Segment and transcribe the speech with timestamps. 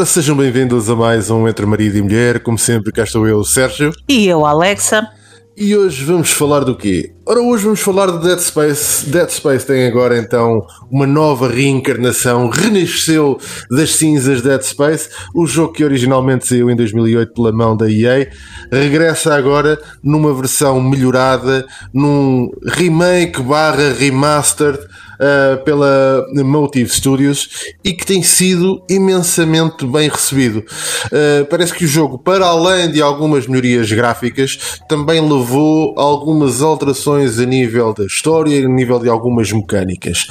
[0.00, 2.40] Ora, sejam bem-vindos a mais um Entre Marido e Mulher.
[2.40, 3.92] Como sempre, cá estou eu, Sérgio.
[4.08, 5.06] E eu, Alexa.
[5.54, 7.12] E hoje vamos falar do quê?
[7.26, 9.04] Ora, hoje vamos falar de Dead Space.
[9.10, 13.38] Dead Space tem agora então uma nova reencarnação, renasceu
[13.70, 15.10] das cinzas de Dead Space.
[15.34, 18.30] O jogo que originalmente saiu em 2008 pela mão da EA
[18.72, 24.78] regressa agora numa versão melhorada, num remake barra remastered
[25.20, 27.48] uh, pela Motive Studios
[27.84, 30.64] e que tem sido imensamente bem recebido.
[31.06, 37.38] Uh, parece que o jogo, para além de algumas melhorias gráficas, também levou algumas alterações
[37.38, 40.26] a nível da história e a nível de algumas mecânicas.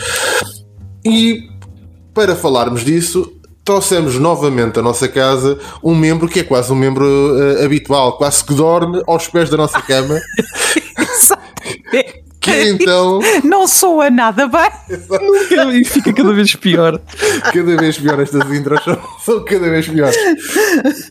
[1.06, 1.48] E
[2.14, 3.32] para falarmos disso,
[3.64, 8.44] trouxemos novamente à nossa casa um membro que é quase um membro uh, habitual, quase
[8.44, 10.20] que dorme aos pés da nossa cama.
[12.40, 13.20] Que então.
[13.44, 15.80] Não soa nada bem.
[15.80, 17.00] e fica cada vez pior.
[17.54, 18.82] Cada vez pior estas intros
[19.24, 20.16] são cada vez piores.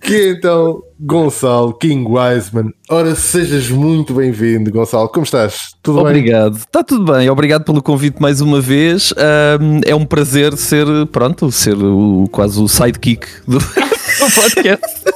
[0.00, 2.70] Que então, Gonçalo King Wiseman.
[2.88, 5.08] Ora, sejas muito bem-vindo, Gonçalo.
[5.08, 5.58] Como estás?
[5.82, 6.14] Tudo Obrigado.
[6.14, 6.30] bem?
[6.30, 6.56] Obrigado.
[6.56, 7.30] Está tudo bem.
[7.30, 9.12] Obrigado pelo convite mais uma vez.
[9.60, 13.58] Um, é um prazer ser, pronto, ser o, quase o sidekick do,
[14.18, 15.07] do podcast.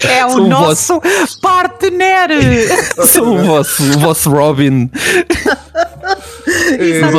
[0.00, 1.40] É o Sou nosso vosso...
[1.40, 2.30] partner!
[3.06, 4.90] Sou o vosso, o vosso Robin.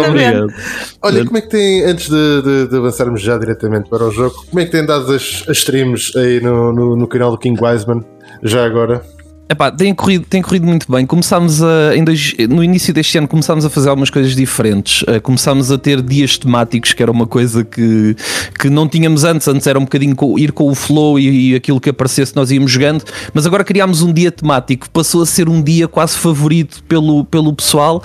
[0.10, 0.54] obrigado.
[1.02, 4.46] Olha, como é que tem, antes de, de, de, avançarmos já diretamente para o jogo,
[4.50, 7.60] como é que tem dado as, as streams aí no, no, no canal do King
[7.62, 8.04] Wiseman,
[8.44, 9.04] já agora?
[9.50, 11.06] Epá, tem corrido, tem corrido muito bem.
[11.06, 15.04] Começámos a, em dois, no início deste ano começámos a fazer algumas coisas diferentes.
[15.04, 18.16] Uh, começámos a ter dias temáticos, que era uma coisa que,
[18.60, 19.48] que não tínhamos antes.
[19.48, 22.52] Antes era um bocadinho com, ir com o flow e, e, aquilo que aparecesse nós
[22.52, 23.06] íamos jogando.
[23.34, 24.90] Mas agora criámos um dia temático.
[24.90, 28.04] Passou a ser um dia quase favorito pelo, pelo pessoal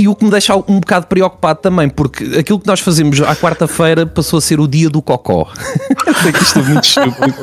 [0.00, 3.36] e o que me deixa um bocado preocupado também, porque aquilo que nós fazemos à
[3.36, 5.46] quarta-feira passou a ser o dia do cocó.
[6.06, 7.34] Eu sei que isto é muito estúpido.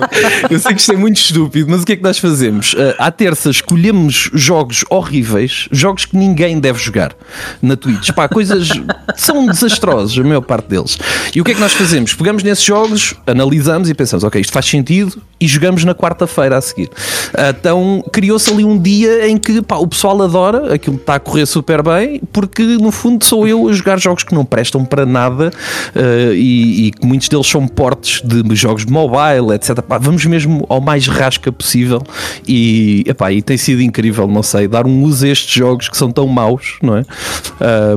[0.49, 2.73] Eu sei que isto é muito estúpido, mas o que é que nós fazemos?
[2.73, 7.15] Uh, à terça escolhemos jogos horríveis, jogos que ninguém deve jogar
[7.61, 8.11] na Twitch.
[8.11, 8.69] Pá, coisas
[9.15, 10.97] são desastrosos, a maior parte deles.
[11.35, 12.15] E o que é que nós fazemos?
[12.15, 16.61] Pegamos nesses jogos, analisamos e pensamos, ok, isto faz sentido e jogamos na quarta-feira a
[16.61, 16.87] seguir.
[16.87, 21.19] Uh, então criou-se ali um dia em que pá, o pessoal adora, aquilo está a
[21.19, 24.85] correr super bem, porque porque no fundo sou eu a jogar jogos que não prestam
[24.85, 25.51] para nada
[25.95, 29.81] uh, e, que muitos deles são portes de jogos de mobile, etc.
[29.81, 32.01] Pá, vamos mesmo ao mais rasca possível
[32.47, 35.97] e, epá, e tem sido incrível, não sei, dar um uso a estes jogos que
[35.97, 37.05] são tão maus, não é?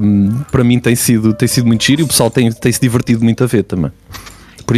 [0.02, 2.80] Um, para mim tem sido, tem sido muito giro e o pessoal tem, tem se
[2.80, 3.90] divertido muito a ver também.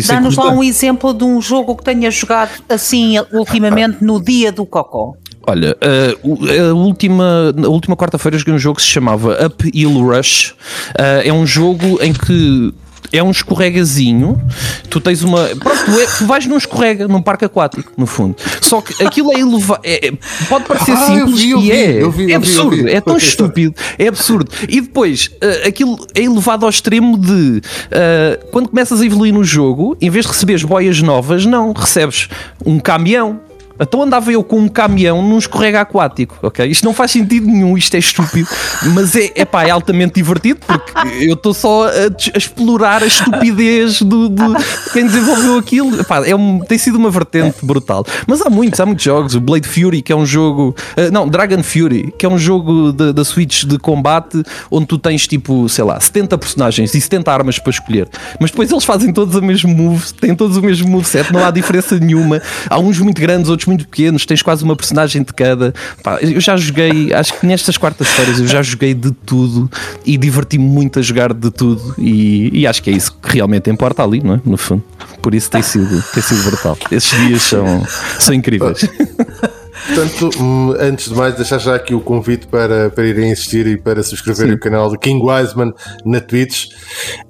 [0.07, 4.51] Dá-nos é lá um exemplo de um jogo que tenha jogado assim ultimamente no dia
[4.51, 5.15] do Cocó.
[5.47, 10.03] Olha, uh, a última, a última quarta-feira joguei um jogo que se chamava Up Hill
[10.03, 10.51] Rush.
[10.51, 10.55] Uh,
[11.25, 12.73] é um jogo em que
[13.13, 14.41] é um escorregazinho.
[14.89, 15.45] Tu tens uma.
[15.49, 18.37] Pronto, tu, é, tu vais num escorrega, num parque aquático, no fundo.
[18.61, 19.81] Só que aquilo é elevado.
[19.85, 20.13] É, é,
[20.49, 22.09] pode parecer ah, simples vi, e é.
[22.09, 22.89] Vi, é absurdo.
[22.89, 23.75] é tão estúpido.
[23.99, 24.51] É absurdo.
[24.69, 27.61] E depois, uh, aquilo é elevado ao extremo de.
[27.63, 31.73] Uh, quando começas a evoluir no jogo, em vez de receberes boias novas, não.
[31.73, 32.29] Recebes
[32.65, 33.41] um caminhão
[33.83, 36.67] então andava eu com um caminhão num escorrega aquático, ok?
[36.67, 38.49] Isto não faz sentido nenhum, isto é estúpido,
[38.95, 43.07] mas é, é pá, é altamente divertido porque eu estou só a, a, explorar a
[43.07, 44.31] estupidez do,
[44.93, 46.01] quem desenvolveu aquilo.
[46.01, 48.05] Epá, é um, tem sido uma vertente brutal.
[48.27, 49.35] Mas há muitos, há muitos jogos.
[49.35, 50.75] O Blade Fury, que é um jogo.
[50.97, 55.27] Uh, não, Dragon Fury, que é um jogo da Switch de combate onde tu tens
[55.27, 58.09] tipo, sei lá, 70 personagens e 70 armas para escolher.
[58.41, 61.51] Mas depois eles fazem todos o mesmo move, têm todos o mesmo moveset, não há
[61.51, 62.41] diferença nenhuma.
[62.69, 65.75] Há uns muito grandes, outros muito pequenos, tens quase uma personagem de cada.
[66.03, 69.71] Pá, eu já joguei, acho que nestas quartas-feiras eu já joguei de tudo
[70.05, 73.71] e diverti-me muito a jogar de tudo e, e, acho que é isso que realmente
[73.71, 74.41] importa ali, não é?
[74.45, 74.83] No fundo.
[75.21, 76.77] Por isso tem sido, tem sido brutal.
[76.91, 77.87] Esses dias são,
[78.19, 78.89] são incríveis.
[79.87, 83.77] Portanto, hum, antes de mais, deixar já aqui o convite para, para irem assistir e
[83.77, 85.73] para subscrever o canal do King Wiseman
[86.05, 86.69] na Twitch.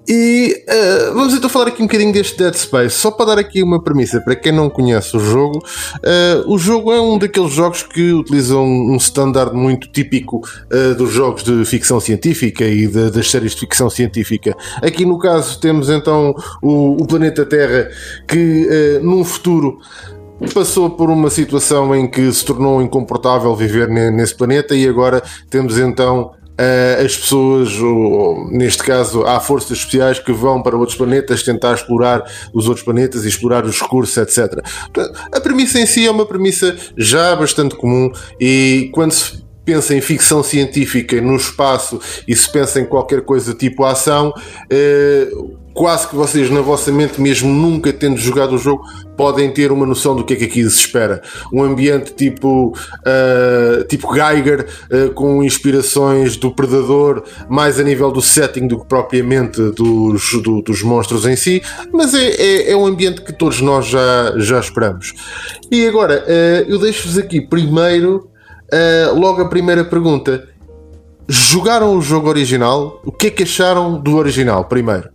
[0.08, 2.96] E uh, vamos então falar aqui um bocadinho deste Dead Space.
[2.96, 6.92] Só para dar aqui uma premissa para quem não conhece o jogo, uh, o jogo
[6.92, 10.40] é um daqueles jogos que utilizam um standard muito típico
[10.72, 14.56] uh, dos jogos de ficção científica e de, das séries de ficção científica.
[14.82, 17.88] Aqui no caso temos então o, o planeta Terra
[18.26, 19.78] que num futuro
[20.52, 25.78] passou por uma situação em que se tornou incomportável viver nesse planeta e agora temos
[25.78, 31.42] então uh, as pessoas, ou, neste caso, há forças especiais que vão para outros planetas
[31.42, 34.60] tentar explorar os outros planetas e explorar os recursos, etc.
[35.32, 38.10] A premissa em si é uma premissa já bastante comum
[38.40, 43.54] e quando se pensa em ficção científica no espaço e se pensa em qualquer coisa
[43.54, 48.84] tipo ação, uh, quase que vocês na vossa mente, mesmo nunca tendo jogado o jogo,
[49.16, 51.22] podem ter uma noção do que é que aqui se espera.
[51.52, 58.20] Um ambiente tipo, uh, tipo Geiger, uh, com inspirações do Predador, mais a nível do
[58.22, 62.86] setting do que propriamente dos, do, dos monstros em si, mas é, é, é, um
[62.86, 65.14] ambiente que todos nós já, já esperamos.
[65.70, 68.28] E agora, uh, eu deixo-vos aqui primeiro,
[69.14, 70.48] logo a primeira pergunta.
[71.28, 73.00] Jogaram o jogo original?
[73.04, 75.10] O que é que acharam do original, primeiro?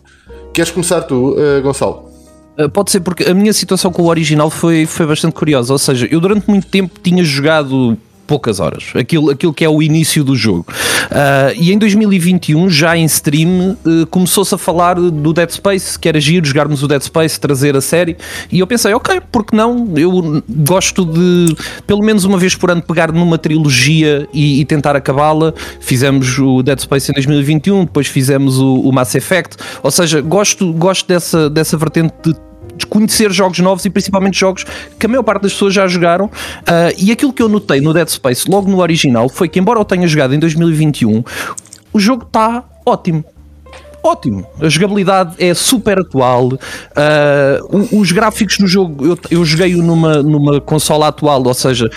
[0.58, 2.10] Queres começar tu, uh, Gonçalo?
[2.58, 5.72] Uh, pode ser porque a minha situação com o original foi, foi bastante curiosa.
[5.72, 7.96] Ou seja, eu durante muito tempo tinha jogado
[8.28, 10.66] poucas horas, aquilo, aquilo que é o início do jogo.
[11.06, 16.10] Uh, e em 2021, já em stream, uh, começou-se a falar do Dead Space, que
[16.10, 18.18] era giro jogarmos o Dead Space, trazer a série,
[18.52, 19.94] e eu pensei, ok, porque não?
[19.96, 21.56] Eu gosto de,
[21.88, 25.54] pelo menos uma vez por ano, pegar numa trilogia e, e tentar acabá-la.
[25.80, 30.74] Fizemos o Dead Space em 2021, depois fizemos o, o Mass Effect, ou seja, gosto,
[30.74, 32.47] gosto dessa, dessa vertente de
[32.78, 34.66] de conhecer jogos novos e principalmente jogos
[34.98, 36.26] que a maior parte das pessoas já jogaram.
[36.26, 39.80] Uh, e aquilo que eu notei no Dead Space, logo no original, foi que, embora
[39.80, 41.24] eu tenha jogado em 2021,
[41.94, 43.24] o jogo está ótimo
[44.08, 44.48] ótimo.
[44.62, 46.48] A jogabilidade é super atual.
[46.48, 51.90] Uh, os gráficos no jogo, eu, eu joguei-o numa, numa consola atual, ou seja,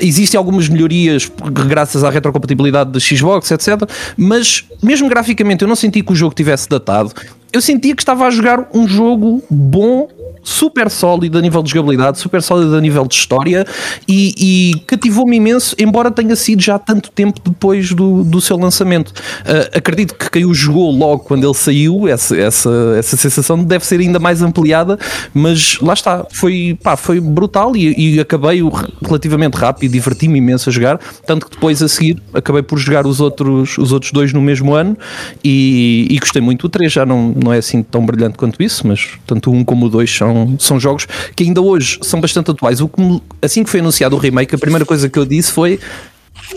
[0.00, 1.30] existem algumas melhorias
[1.66, 3.82] graças à retrocompatibilidade da Xbox, etc.
[4.16, 7.12] Mas, mesmo graficamente, eu não senti que o jogo tivesse datado
[7.52, 10.08] eu sentia que estava a jogar um jogo bom
[10.42, 13.66] super sólido a nível de jogabilidade, super sólido a nível de história
[14.08, 19.10] e, e cativou-me imenso, embora tenha sido já tanto tempo depois do, do seu lançamento.
[19.10, 23.84] Uh, acredito que quem o jogou logo quando ele saiu, essa, essa, essa sensação deve
[23.84, 24.98] ser ainda mais ampliada,
[25.34, 28.60] mas lá está, foi, pá, foi brutal e, e acabei
[29.02, 33.20] relativamente rápido, diverti-me imenso a jogar, tanto que depois a seguir acabei por jogar os
[33.20, 34.96] outros, os outros dois no mesmo ano
[35.44, 36.66] e, e gostei muito.
[36.66, 39.64] O 3 já não, não é assim tão brilhante quanto isso, mas tanto o 1
[39.64, 42.80] como o 2 são são, jogos que ainda hoje são bastante atuais.
[42.80, 45.78] O que, assim que foi anunciado o remake, a primeira coisa que eu disse foi: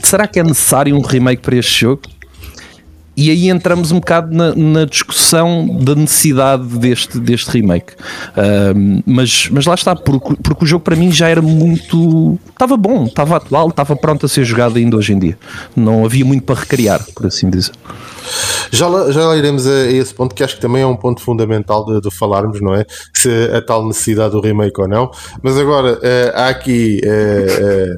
[0.02, 2.02] será que é necessário um remake para este jogo?
[3.16, 7.94] E aí entramos um bocado na, na discussão da necessidade deste, deste remake.
[7.94, 12.40] Uh, mas, mas lá está, porque, porque o jogo para mim já era muito.
[12.50, 15.38] Estava bom, estava atual, estava pronto a ser jogado ainda hoje em dia.
[15.76, 17.74] Não havia muito para recriar, por assim dizer.
[18.72, 21.22] Já lá, já lá iremos a, esse ponto, que acho que também é um ponto
[21.22, 22.86] fundamental de, de falarmos, não é?
[23.16, 25.12] Se a tal necessidade do remake ou não.
[25.42, 27.94] Mas agora, uh, há aqui uh,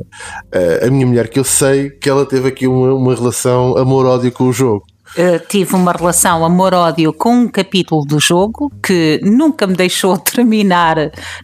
[0.57, 4.31] uh, a minha mulher, que eu sei que ela teve aqui uma, uma relação amor-ódio
[4.31, 4.86] com o jogo.
[5.18, 10.98] Uh, tive uma relação amor-ódio com um capítulo do jogo que nunca me deixou terminar,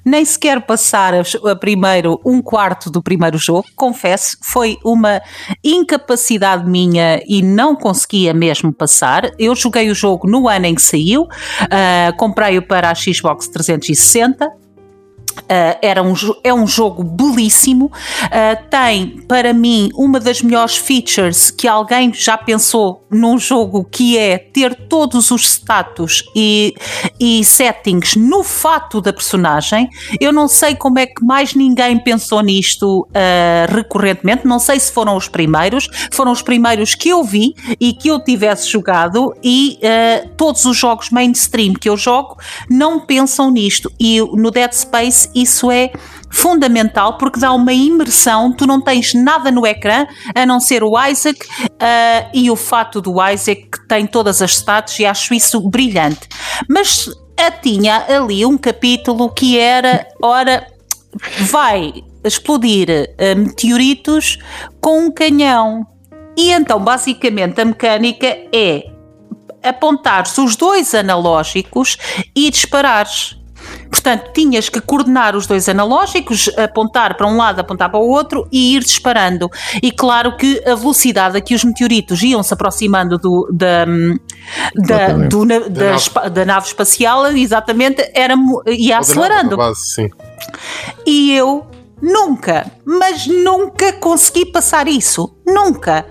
[0.04, 3.66] nem sequer passar a, a, primeiro um quarto do primeiro jogo.
[3.76, 5.22] Confesso, foi uma
[5.64, 9.32] incapacidade minha e não conseguia mesmo passar.
[9.38, 14.62] Eu joguei o jogo no ano em que saiu, uh, comprei-o para a Xbox 360
[15.40, 16.14] Uh, era um,
[16.44, 22.38] é um jogo belíssimo, uh, tem para mim uma das melhores features que alguém já
[22.38, 26.74] pensou num jogo que é ter todos os status e,
[27.20, 29.90] e settings no fato da personagem.
[30.20, 34.92] Eu não sei como é que mais ninguém pensou nisto uh, recorrentemente, não sei se
[34.92, 39.80] foram os primeiros, foram os primeiros que eu vi e que eu tivesse jogado, e
[40.38, 42.38] todos os jogos mainstream que eu jogo
[42.70, 43.92] não pensam nisto.
[44.00, 45.92] E no Dead Space isso é
[46.30, 48.54] fundamental porque dá uma imersão.
[48.54, 53.02] Tu não tens nada no ecrã a não ser o Isaac uh, e o fato
[53.02, 56.28] do Isaac que tem todas as stats e acho isso brilhante.
[56.70, 57.10] Mas
[57.62, 60.66] tinha ali um capítulo que era: ora,
[61.42, 64.38] vai explodir uh, meteoritos
[64.80, 65.86] com um canhão.
[66.38, 68.92] E então, basicamente, a mecânica é
[69.64, 71.98] apontar-se os dois analógicos
[72.36, 73.41] e disparares.
[73.92, 78.48] Portanto, tinhas que coordenar os dois analógicos, apontar para um lado, apontar para o outro
[78.50, 79.50] e ir disparando.
[79.84, 83.86] E claro que a velocidade a que os meteoritos iam se aproximando do, da,
[84.76, 86.30] da, do, da, da, nave.
[86.30, 86.68] da, nave.
[86.68, 88.34] espacial, exatamente, era,
[88.68, 89.58] ia acelerando.
[89.58, 90.10] Base,
[91.06, 91.68] e eu
[92.02, 95.36] nunca, mas nunca consegui passar isso.
[95.46, 96.06] Nunca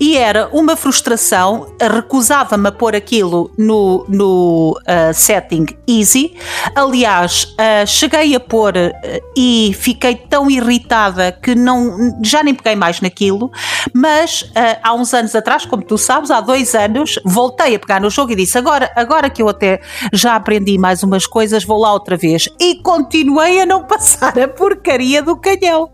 [0.00, 6.34] e era uma frustração, recusava-me a pôr aquilo no, no uh, setting easy.
[6.74, 12.74] Aliás, uh, cheguei a pôr uh, e fiquei tão irritada que não, já nem peguei
[12.74, 13.50] mais naquilo,
[13.92, 14.50] mas
[14.82, 18.32] há uns anos atrás, como tu sabes, há dois anos, voltei a pegar no jogo
[18.32, 19.80] e disse: agora, agora que eu até
[20.12, 22.48] já aprendi mais umas coisas, vou lá outra vez.
[22.60, 25.90] E continuei a não passar a porcaria do canhão.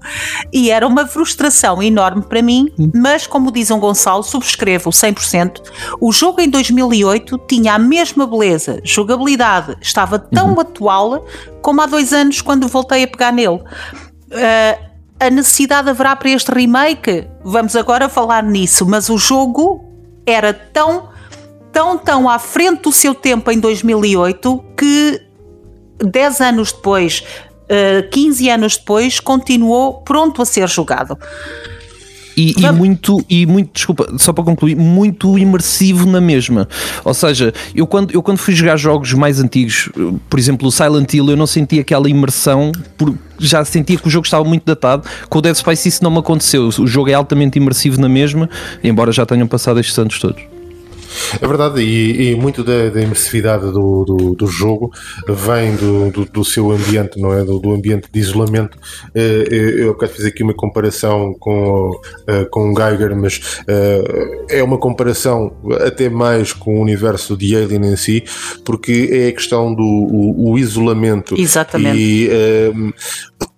[0.53, 5.61] E era uma frustração enorme para mim, mas como diz um Gonçalo, subscrevo 100%.
[6.01, 10.61] O jogo em 2008 tinha a mesma beleza, jogabilidade, estava tão uhum.
[10.61, 11.27] atual
[11.61, 13.57] como há dois anos quando voltei a pegar nele.
[13.57, 17.27] Uh, a necessidade haverá para este remake?
[17.45, 19.85] Vamos agora falar nisso, mas o jogo
[20.25, 21.09] era tão,
[21.73, 25.21] tão, tão à frente do seu tempo em 2008 que
[25.99, 27.25] 10 anos depois,
[28.11, 31.19] 15 eh, anos depois, continuou pronto a ser jogado.
[32.37, 36.69] E, e, muito, e muito, desculpa, só para concluir, muito imersivo na mesma.
[37.05, 39.91] Ou seja, eu quando, eu quando fui jogar jogos mais antigos,
[40.29, 44.11] por exemplo, o Silent Hill, eu não senti aquela imersão, por, já sentia que o
[44.11, 45.07] jogo estava muito datado.
[45.29, 46.69] Com o Dead Space isso não me aconteceu.
[46.69, 48.49] O jogo é altamente imersivo na mesma,
[48.83, 50.60] embora já tenham passado estes anos todos.
[51.41, 54.91] É verdade, e, e muito da, da imersividade do, do, do, jogo
[55.29, 57.45] vem do, do, do, seu ambiente, não é?
[57.45, 58.79] Do, do ambiente de isolamento.
[59.15, 61.91] Eh, eh, eu quero fazer aqui uma comparação com,
[62.27, 63.61] eh, com o Geiger, mas
[64.49, 65.53] é uma comparação
[65.85, 68.25] até mais com o universo de Alien em si,
[68.65, 71.39] porque é a questão do o, o isolamento.
[71.39, 71.99] Exatamente.
[71.99, 72.31] E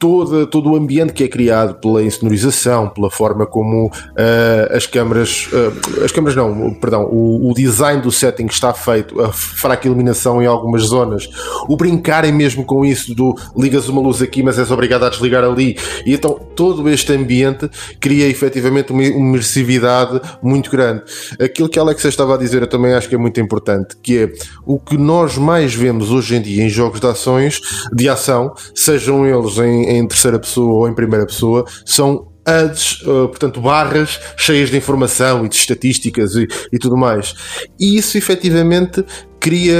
[0.02, 5.48] todo, todo o ambiente que é criado pela insonorização, pela forma como uh, as câmaras,
[5.52, 10.42] uh, as câmaras não, perdão, o, o, design do setting está feito, a fraca iluminação
[10.42, 11.28] em algumas zonas,
[11.68, 15.44] o brincarem mesmo com isso do ligas uma luz aqui, mas és obrigado a desligar
[15.44, 17.68] ali, e então todo este ambiente
[18.00, 21.02] cria efetivamente uma imersividade muito grande.
[21.40, 24.18] Aquilo que a Alexa estava a dizer eu também acho que é muito importante, que
[24.18, 24.32] é
[24.64, 27.60] o que nós mais vemos hoje em dia em jogos de ações,
[27.92, 33.02] de ação, sejam eles em em, em terceira pessoa ou em primeira pessoa são ads,
[33.02, 37.34] uh, portanto, barras cheias de informação e de estatísticas e, e tudo mais.
[37.78, 39.04] E isso efetivamente
[39.42, 39.74] cria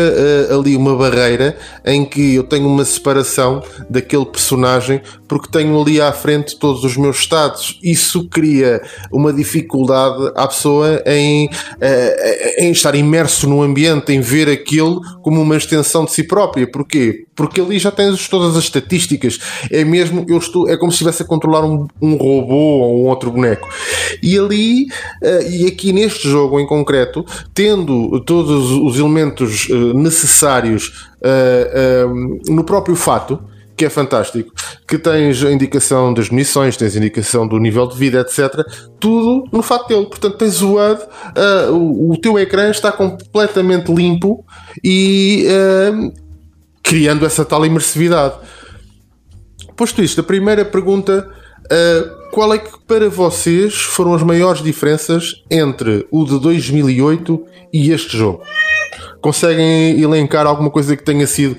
[0.51, 6.01] uh, ali uma barreira em que eu tenho uma separação daquele personagem porque tenho ali
[6.01, 7.79] à frente todos os meus estados.
[7.81, 14.49] Isso cria uma dificuldade à pessoa em, uh, em estar imerso no ambiente, em ver
[14.49, 16.69] aquilo como uma extensão de si própria.
[16.69, 17.27] Porquê?
[17.35, 19.39] Porque ali já tens todas as estatísticas.
[19.71, 23.09] É mesmo, eu estou, é como se estivesse a controlar um, um robô ou um
[23.09, 23.69] outro boneco.
[24.23, 24.85] E ali,
[25.23, 27.25] uh, e aqui neste jogo em concreto,
[27.55, 33.43] tendo todos os elementos uh, necessários uh, no próprio fato,
[33.75, 34.53] que é fantástico,
[34.87, 38.63] que tens a indicação das munições, tens a indicação do nível de vida, etc.
[39.01, 40.07] Tudo no fato dele.
[40.07, 44.45] Portanto, tens o uh, o, o, teu ecrã está completamente limpo
[44.85, 45.47] e
[46.83, 48.35] criando essa tal imersividade.
[49.77, 51.29] Posto isto, a primeira pergunta.
[51.65, 57.91] Uh, qual é que para vocês foram as maiores diferenças entre o de 2008 e
[57.91, 58.43] este jogo?
[59.21, 61.57] Conseguem elencar alguma coisa que tenha sido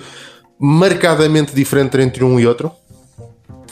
[0.59, 2.71] marcadamente diferente entre um e outro?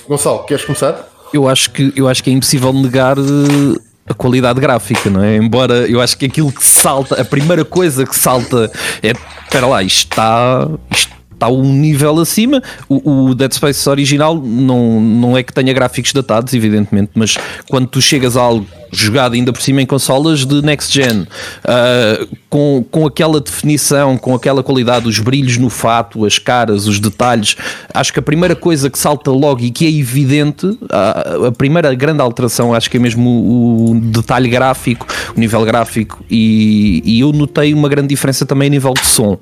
[0.08, 1.08] Gonçalo, queres começar?
[1.34, 5.38] Eu acho que, eu acho que é impossível negar eh, a qualidade gráfica, não é?
[5.38, 9.12] Embora eu acho que aquilo que salta, a primeira coisa que salta é,
[9.44, 12.62] espera lá, isto está, isto está um nível acima.
[12.88, 17.36] O, o, Dead Space original não, não é que tenha gráficos datados, evidentemente, mas
[17.68, 22.38] quando tu chegas a algo jogado ainda por cima em consolas de next gen, uh,
[22.50, 27.56] com, com aquela definição, com aquela qualidade, os brilhos no fato, as caras, os detalhes,
[27.94, 31.94] acho que a primeira coisa que salta logo e que é evidente, a, a primeira
[31.96, 37.22] grande alteração, acho que é mesmo o, o detalhe gráfico, o nível gráfico, e, e
[37.22, 39.40] eu notei uma grande diferença também a nível de som.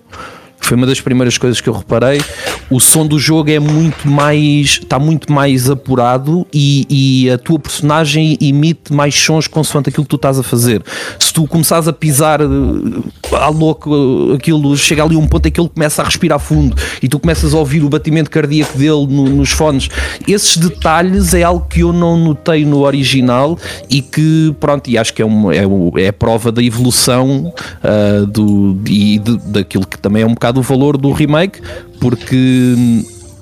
[0.61, 2.21] Foi uma das primeiras coisas que eu reparei.
[2.69, 4.79] O som do jogo é muito mais.
[4.81, 6.85] está muito mais apurado e,
[7.25, 10.83] e, a tua personagem emite mais sons consoante aquilo que tu estás a fazer.
[11.17, 15.69] Se tu começares a pisar à louco, aquilo chega ali um ponto em que ele
[15.69, 19.49] começa a respirar fundo e tu começas a ouvir o batimento cardíaco dele no, nos
[19.49, 19.89] fones.
[20.27, 23.57] Esses detalhes é algo que eu não notei no original
[23.89, 27.51] e que, pronto, e acho que é, é, é a prova da evolução
[27.83, 31.61] uh, do, e de, daquilo que também é um bocado o valor do remake,
[31.99, 32.75] porque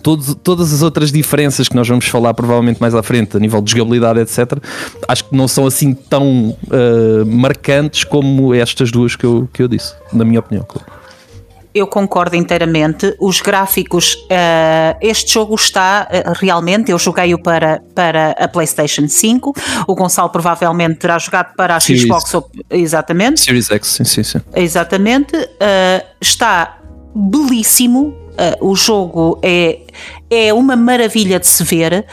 [0.01, 3.61] todos, todas as outras diferenças que nós vamos falar provavelmente mais à frente, a nível
[3.61, 4.57] de jogabilidade, etc.,
[5.07, 9.67] acho que não são assim tão uh, marcantes como estas duas que eu, que eu
[9.67, 10.65] disse, na minha opinião.
[11.73, 13.13] Eu concordo inteiramente.
[13.19, 16.89] Os gráficos, uh, este jogo está uh, realmente.
[16.89, 19.53] Eu joguei-o para, para a PlayStation 5.
[19.87, 22.03] O Gonçalo provavelmente terá jogado para a Series.
[22.03, 22.33] Xbox.
[22.71, 23.41] Exatamente.
[23.41, 24.39] Series X, sim, sim, sim.
[24.55, 25.35] Exatamente.
[25.35, 26.79] Uh, está
[27.13, 28.26] belíssimo.
[28.37, 29.79] Uh, o jogo é,
[30.29, 32.05] é uma maravilha de se ver.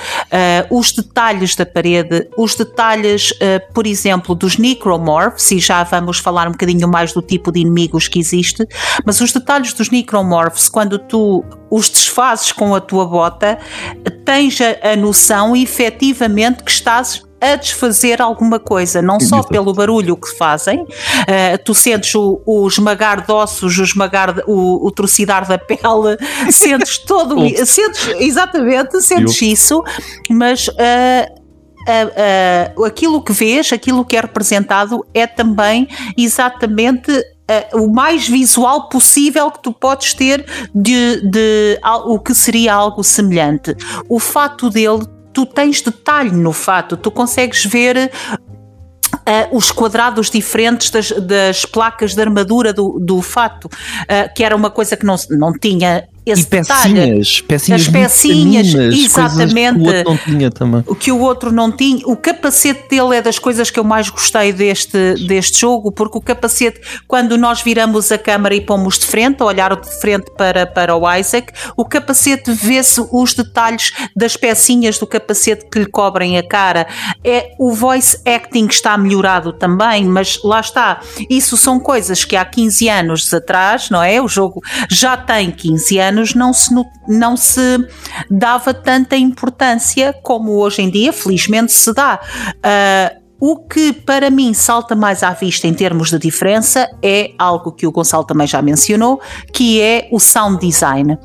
[0.71, 6.19] Uh, os detalhes da parede, os detalhes, uh, por exemplo, dos Necromorphs, e já vamos
[6.19, 8.67] falar um bocadinho mais do tipo de inimigos que existe,
[9.05, 13.59] mas os detalhes dos Necromorphs, quando tu os desfazes com a tua bota,
[14.25, 20.17] tens a, a noção efetivamente que estás a desfazer alguma coisa, não só pelo barulho
[20.17, 20.87] que fazem, uh,
[21.65, 26.17] tu sentes o, o, esmagar de ossos, o esmagar, o, o trucidar da pele,
[26.51, 27.37] sentes todo,
[27.67, 29.83] sentes, exatamente, sentes isso,
[30.31, 30.69] mas.
[30.69, 31.45] Uh,
[31.85, 35.87] Uh, uh, aquilo que vês, aquilo que é representado é também
[36.17, 37.13] exatamente
[37.45, 43.05] Uh, o mais visual possível que tu podes ter de, de, o que seria algo
[43.05, 43.77] semelhante.
[44.09, 48.11] O fato dele, tu tens detalhe no fato, tu consegues ver
[49.15, 54.55] Uh, os quadrados diferentes das, das, placas de armadura do, do fato, uh, que era
[54.55, 59.87] uma coisa que não, não tinha esse e pecinhas, pecinhas, as pecinhas, exatamente, que o
[59.87, 60.85] outro não tinha também.
[60.87, 62.07] O que o outro não tinha.
[62.07, 66.21] O capacete dele é das coisas que eu mais gostei deste, deste jogo, porque o
[66.21, 70.67] capacete, quando nós viramos a câmera e pomos de frente, a olhar de frente para,
[70.67, 76.39] para o Isaac, o capacete vê-se os detalhes das pecinhas do capacete que lhe cobrem
[76.39, 76.87] a cara.
[77.23, 81.01] É o voice acting está melhorado também, mas lá está.
[81.29, 84.23] Isso são coisas que há 15 anos atrás, não é?
[84.23, 86.73] O jogo já tem 15 anos anos não se,
[87.09, 87.87] não se
[88.31, 92.21] dava tanta importância como hoje em dia, felizmente se dá.
[92.57, 97.73] Uh, o que para mim salta mais à vista em termos de diferença é algo
[97.73, 99.21] que o Gonçalo também já mencionou,
[99.53, 101.19] que é o sound design.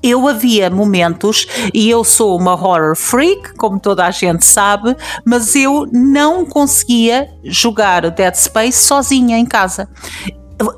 [0.00, 5.56] Eu havia momentos, e eu sou uma horror freak, como toda a gente sabe, mas
[5.56, 9.88] eu não conseguia jogar Dead Space sozinha em casa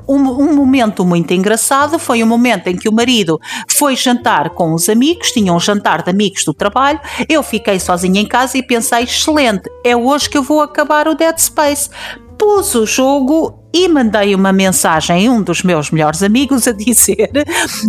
[0.08, 4.74] um, um, momento muito engraçado foi o momento em que o marido foi jantar com
[4.74, 8.62] os amigos, tinha um jantar de amigos do trabalho, eu fiquei sozinha em casa e
[8.62, 11.90] pensei, excelente, é hoje que eu vou acabar o Dead Space.
[12.38, 17.30] Pus o jogo e mandei uma mensagem a um dos meus melhores amigos a dizer: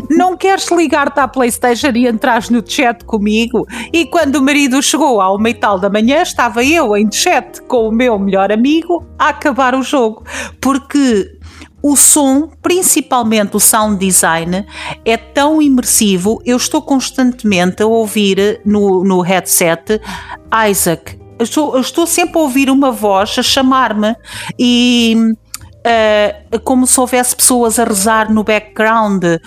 [0.10, 3.66] Não queres ligar-te à PlayStation e entrar no chat comigo?
[3.92, 7.88] E quando o marido chegou ao meio tal da manhã, estava eu em chat com
[7.88, 10.24] o meu melhor amigo a acabar o jogo.
[10.60, 11.40] Porque
[11.82, 14.66] o som, principalmente o sound design,
[15.04, 16.42] é tão imersivo.
[16.46, 20.00] Eu estou constantemente a ouvir no, no headset
[20.70, 21.20] Isaac.
[21.40, 24.16] Eu estou, eu estou sempre a ouvir uma voz a chamar-me
[24.60, 25.16] e
[25.82, 29.40] Uh, como se houvesse pessoas a rezar no background, uh,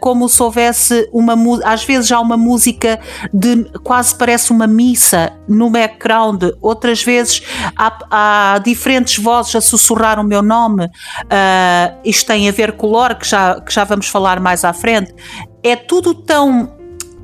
[0.00, 2.98] como se houvesse uma às vezes há uma música
[3.32, 7.42] de quase parece uma missa no background, outras vezes
[7.76, 10.86] há, há diferentes vozes a sussurrar o meu nome.
[10.86, 14.64] Uh, isto tem a ver com o lore que já, que já vamos falar mais
[14.64, 15.14] à frente.
[15.62, 16.75] É tudo tão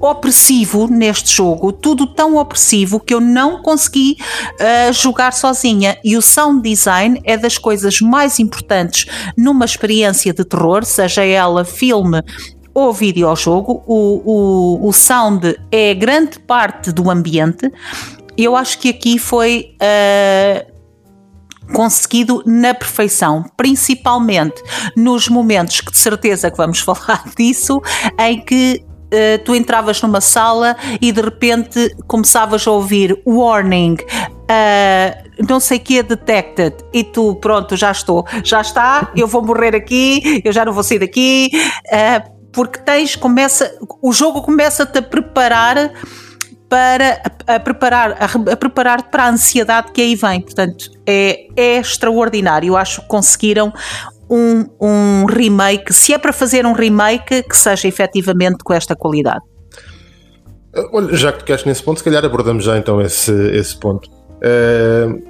[0.02, 5.96] opressivo neste jogo, tudo tão opressivo que eu não consegui uh, jogar sozinha.
[6.02, 11.64] E o sound design é das coisas mais importantes numa experiência de terror, seja ela
[11.64, 12.20] filme
[12.74, 13.84] ou videojogo.
[13.86, 17.70] O, o, o sound é grande parte do ambiente.
[18.36, 19.76] Eu acho que aqui foi.
[19.80, 20.72] Uh,
[21.72, 24.62] conseguido na perfeição, principalmente
[24.94, 27.80] nos momentos que de certeza que vamos falar disso,
[28.18, 33.94] em que uh, tu entravas numa sala e de repente começavas a ouvir warning.
[33.94, 36.76] Uh, não sei que é detected.
[36.92, 38.26] E tu pronto já estou.
[38.42, 41.50] Já está eu vou morrer aqui eu já não vou sair daqui.
[41.86, 45.92] Uh, porque tens começa o jogo começa-te a preparar
[46.68, 50.40] para a, a preparar a, a preparar para a ansiedade que aí vem.
[50.40, 52.76] Portanto é, é extraordinário.
[52.76, 53.72] Acho que conseguiram
[54.32, 59.42] um, um remake, se é para fazer um remake, que seja efetivamente com esta qualidade.
[60.90, 64.08] Olha, já que tocaste nesse ponto, se calhar abordamos já então esse, esse ponto.
[64.38, 65.22] Uh,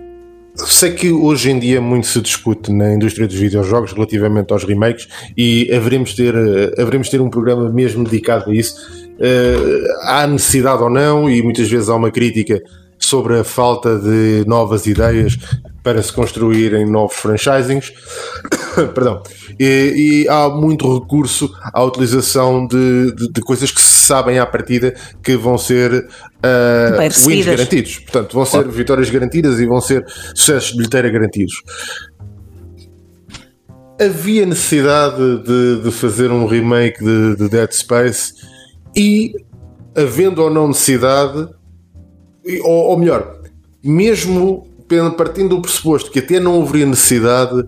[0.54, 5.08] sei que hoje em dia muito se discute na indústria dos videojogos relativamente aos remakes
[5.36, 6.34] e haveremos ter,
[6.78, 8.76] haveremos ter um programa mesmo dedicado a isso.
[9.18, 12.62] Uh, há necessidade ou não, e muitas vezes há uma crítica
[13.12, 15.36] sobre a falta de novas ideias
[15.82, 17.92] para se construírem novos franchisings.
[18.94, 19.22] Perdão.
[19.60, 24.46] E, e, há muito recurso à utilização de, de, de, coisas que se sabem à
[24.46, 27.98] partida que vão ser uh, wins garantidos.
[27.98, 31.62] Portanto, vão ser vitórias garantidas e vão ser sucessos de bilheteira garantidos.
[34.00, 38.32] Havia necessidade de, de fazer um remake de, de Dead Space
[38.96, 39.32] e,
[39.94, 41.46] havendo ou não necessidade,
[42.62, 43.40] ou, ou melhor,
[43.82, 44.66] mesmo
[45.16, 47.66] partindo do pressuposto que até não haveria necessidade,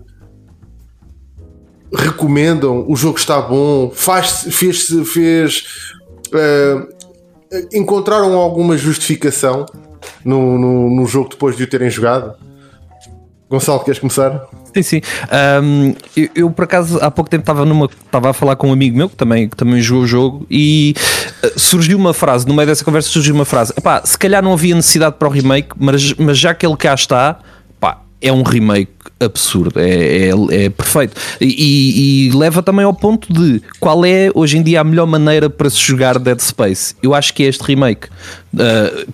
[1.93, 5.65] recomendam, o jogo está bom, faz, fez, fez
[6.27, 6.95] uh,
[7.73, 9.65] encontraram alguma justificação
[10.23, 12.35] no, no, no, jogo depois de o terem jogado?
[13.49, 14.47] Gonçalo, queres começar?
[14.73, 15.01] Sim, sim.
[15.61, 18.73] Um, eu, eu, por acaso há pouco tempo estava numa estava a falar com um
[18.73, 20.95] amigo meu que também, que também jogou o jogo e
[21.43, 24.53] uh, surgiu uma frase, no meio dessa conversa surgiu uma frase, pá, se calhar não
[24.53, 27.39] havia necessidade para o remake, mas, mas já que ele cá está,
[27.79, 31.19] pá, é um remake absurdo, é, é, é perfeito.
[31.39, 35.49] E, e, leva também ao ponto de qual é hoje em dia a melhor maneira
[35.49, 36.95] para se jogar Dead Space.
[37.01, 38.09] Eu acho que é este remake.
[38.53, 39.07] Uh,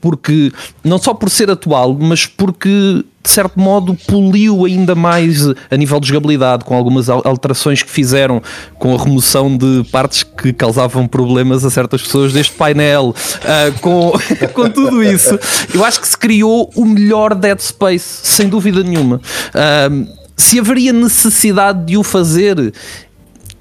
[0.00, 0.52] porque
[0.84, 6.00] não só por ser atual, mas porque de certo modo poliu ainda mais a nível
[6.00, 8.42] de jogabilidade, com algumas alterações que fizeram
[8.78, 14.12] com a remoção de partes que causavam problemas a certas pessoas deste painel, uh, com,
[14.54, 15.38] com tudo isso.
[15.74, 19.20] Eu acho que se criou o melhor Dead Space, sem dúvida nenhuma.
[19.54, 22.72] Uh, se haveria necessidade de o fazer,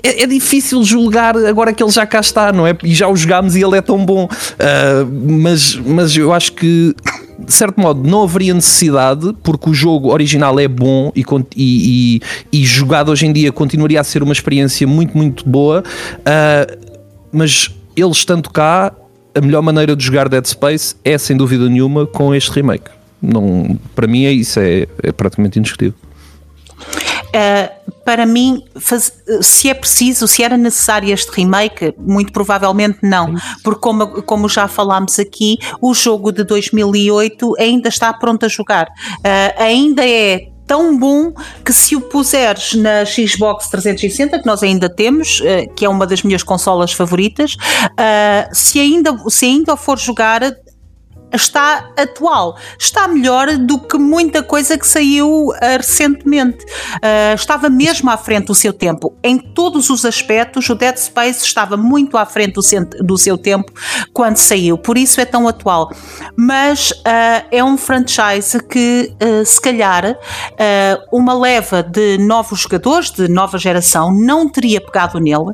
[0.02, 2.76] é, é, difícil julgar agora que ele já cá está, não é?
[2.84, 4.26] E já o jogámos e ele é tão bom.
[4.26, 6.96] Uh, mas, mas eu acho que,
[7.38, 12.60] de certo modo, não haveria necessidade, porque o jogo original é bom e, e, e,
[12.62, 15.84] e jogado hoje em dia continuaria a ser uma experiência muito, muito boa.
[16.20, 16.90] Uh,
[17.32, 18.94] mas ele estando cá,
[19.36, 22.90] a melhor maneira de jogar Dead Space é, sem dúvida nenhuma, com este remake.
[23.22, 25.94] Não, para mim é isso, é, é praticamente indiscutível.
[27.30, 33.36] Uh, para mim, faz, se é preciso, se era necessário este remake, muito provavelmente não,
[33.64, 38.88] porque como, como já falámos aqui, o jogo de 2008 ainda está pronto a jogar,
[38.88, 41.34] uh, ainda é tão bom
[41.66, 45.42] que se o puseres na Xbox 360, que nós ainda temos,
[45.76, 47.58] que é uma das minhas consolas favoritas,
[48.54, 50.44] se ainda, se ainda for jogar,
[51.34, 56.66] está atual, está melhor do que muita coisa que saiu uh, recentemente.
[56.66, 59.16] Uh, estava mesmo à frente do seu tempo.
[59.24, 62.62] Em todos os aspectos, o Dead Space estava muito à frente do,
[63.06, 63.72] do seu tempo
[64.14, 65.92] quando saiu, por isso é tão atual.
[66.36, 69.14] Mas uh, é um franchise que,
[69.46, 70.18] se calhar,
[71.12, 75.54] uma leva de novos jogadores, de nova geração, não teria pegado nele,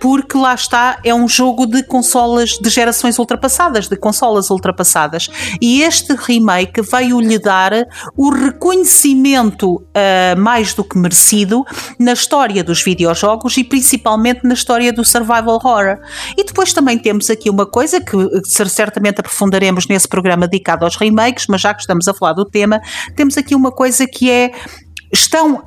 [0.00, 5.28] porque lá está, é um jogo de consolas de gerações ultrapassadas, de consolas ultrapassadas ultrapassadas.
[5.60, 7.72] E este remake veio-lhe dar
[8.16, 11.64] o reconhecimento uh, mais do que merecido
[11.98, 15.98] na história dos videojogos e principalmente na história do survival horror.
[16.36, 18.16] E depois também temos aqui uma coisa que
[18.68, 22.80] certamente aprofundaremos nesse programa dedicado aos remakes, mas já que estamos a falar do tema,
[23.16, 24.52] temos aqui uma coisa que é
[25.12, 25.62] Estão,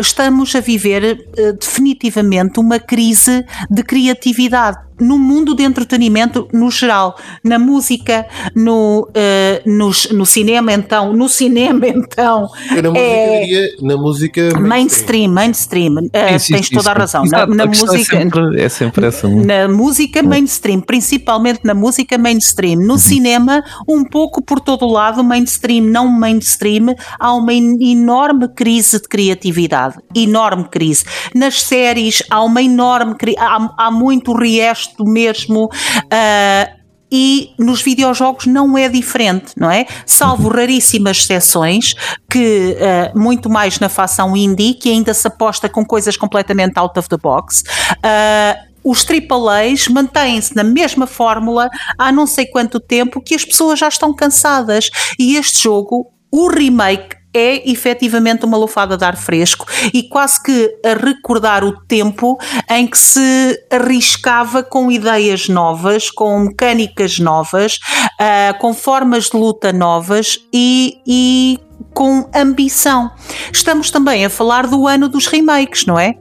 [0.00, 7.16] estamos a viver uh, definitivamente uma crise de criatividade no mundo de entretenimento no geral,
[7.42, 12.48] na música, no, uh, no, no, cinema, então, no cinema, então.
[12.70, 16.32] Na música, é, diria, na música mainstream, mainstream, mainstream.
[16.32, 17.24] Uh, isso, tens isso, toda a razão.
[17.24, 19.28] na, na a música, é sempre, é sempre essa.
[19.28, 22.76] Na música mainstream, principalmente na música mainstream.
[22.76, 22.98] No uhum.
[22.98, 29.08] cinema, um pouco por todo o lado, mainstream, não mainstream, há uma enorme crise de
[29.08, 29.96] criatividade.
[30.14, 31.04] Enorme crise.
[31.34, 35.64] Nas séries, há uma enorme há, há muito resto gosto mesmo.
[35.66, 36.80] Uh,
[37.12, 39.84] e nos videojogos não é diferente, não é?
[40.06, 40.54] Salvo uhum.
[40.54, 41.94] raríssimas exceções,
[42.30, 46.96] que uh, muito mais na facção indie, que ainda se aposta com coisas completamente out
[46.96, 47.64] of the box.
[47.96, 53.78] Uh, os AAAs mantêm-se na mesma fórmula há não sei quanto tempo que as pessoas
[53.78, 54.88] já estão cansadas.
[55.18, 60.78] E este jogo, o remake é efetivamente uma lufada de ar fresco e quase que
[60.84, 62.38] a recordar o tempo
[62.68, 67.78] em que se arriscava com ideias novas, com mecânicas novas,
[68.20, 71.58] uh, com formas de luta novas e, e
[71.94, 73.10] com ambição.
[73.52, 76.14] Estamos também a falar do ano dos remakes, não é?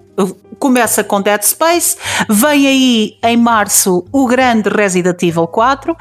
[0.60, 1.96] Começa com Dead Space,
[2.30, 5.98] vem aí em março o grande Resident Evil 4, uh,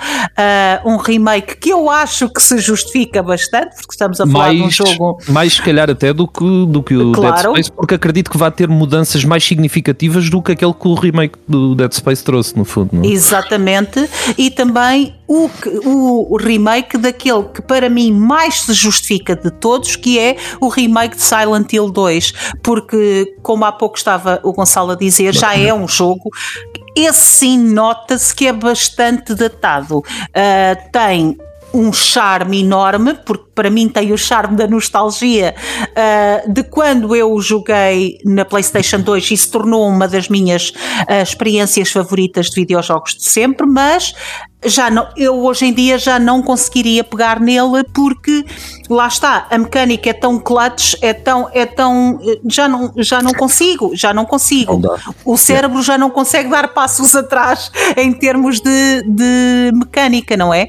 [0.85, 4.63] um remake que eu acho que se justifica bastante, porque estamos a falar mais, de
[4.65, 5.19] um jogo.
[5.29, 7.35] Mais se calhar até do que, do que o claro.
[7.35, 10.95] Dead Space, porque acredito que vai ter mudanças mais significativas do que aquele que o
[10.95, 12.91] remake do Dead Space trouxe, no fundo.
[12.93, 13.05] Não?
[13.05, 13.07] É?
[13.07, 19.95] Exatamente, e também o, o, remake daquele que para mim mais se justifica de todos,
[19.95, 24.93] que é o remake de Silent Hill 2, porque como há pouco estava o Gonçalo
[24.93, 26.31] a dizer, já é um jogo.
[26.97, 29.99] Esse sim nota-se que é bastante datado.
[29.99, 31.37] Uh, tem
[31.73, 35.55] um charme enorme, porque para mim tem o charme da nostalgia.
[35.91, 41.23] Uh, de quando eu joguei na PlayStation 2 e se tornou uma das minhas uh,
[41.23, 44.15] experiências favoritas de videojogos de sempre, mas
[44.65, 48.45] já não, eu hoje em dia já não conseguiria pegar nele porque
[48.91, 52.19] lá está, a mecânica é tão clutch, é tão, é tão,
[52.49, 54.79] já não, já não consigo, já não consigo.
[54.79, 60.53] Não o cérebro já não consegue dar passos atrás em termos de, de mecânica, não
[60.53, 60.69] é?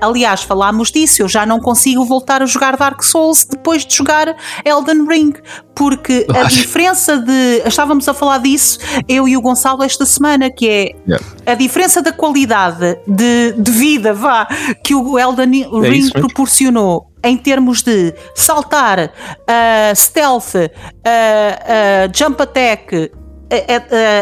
[0.00, 4.36] Aliás, falámos disso, eu já não consigo voltar a jogar Dark Souls depois de jogar
[4.64, 5.32] Elden Ring,
[5.74, 10.68] porque a diferença de, estávamos a falar disso, eu e o Gonçalo esta semana, que
[10.68, 14.46] é a diferença da qualidade de, de vida, vá,
[14.84, 22.42] que o Elden é Ring proporcionou em termos de saltar, uh, stealth, uh, uh, jump
[22.42, 23.12] attack,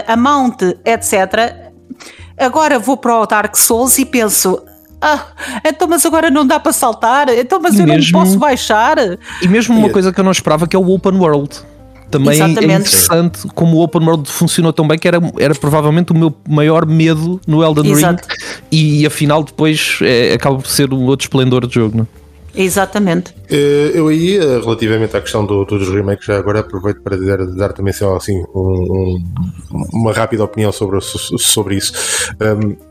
[0.07, 1.69] a mount, etc.
[2.39, 4.63] Agora vou para o Dark Souls e penso.
[5.01, 5.27] Ah,
[5.65, 8.97] então, mas agora não dá para saltar, então, mas eu mesmo, não posso baixar.
[9.41, 11.61] E mesmo uma coisa que eu não esperava que é o Open World
[12.11, 12.71] também é Exatamente.
[12.71, 16.35] é interessante como o Open World funcionou tão bem que era, era provavelmente o meu
[16.49, 18.27] maior medo no Elden Exato.
[18.27, 18.39] Ring
[18.71, 22.19] e, e afinal depois é, acaba por ser um outro esplendor de jogo, não é?
[22.59, 23.33] Exatamente.
[23.49, 27.47] Eh, eu aí, eh, relativamente à questão do, dos remakes, já agora aproveito para dar,
[27.47, 29.23] dar também só assim um,
[29.73, 31.93] um, uma rápida opinião sobre, sobre isso.
[32.41, 32.88] Um,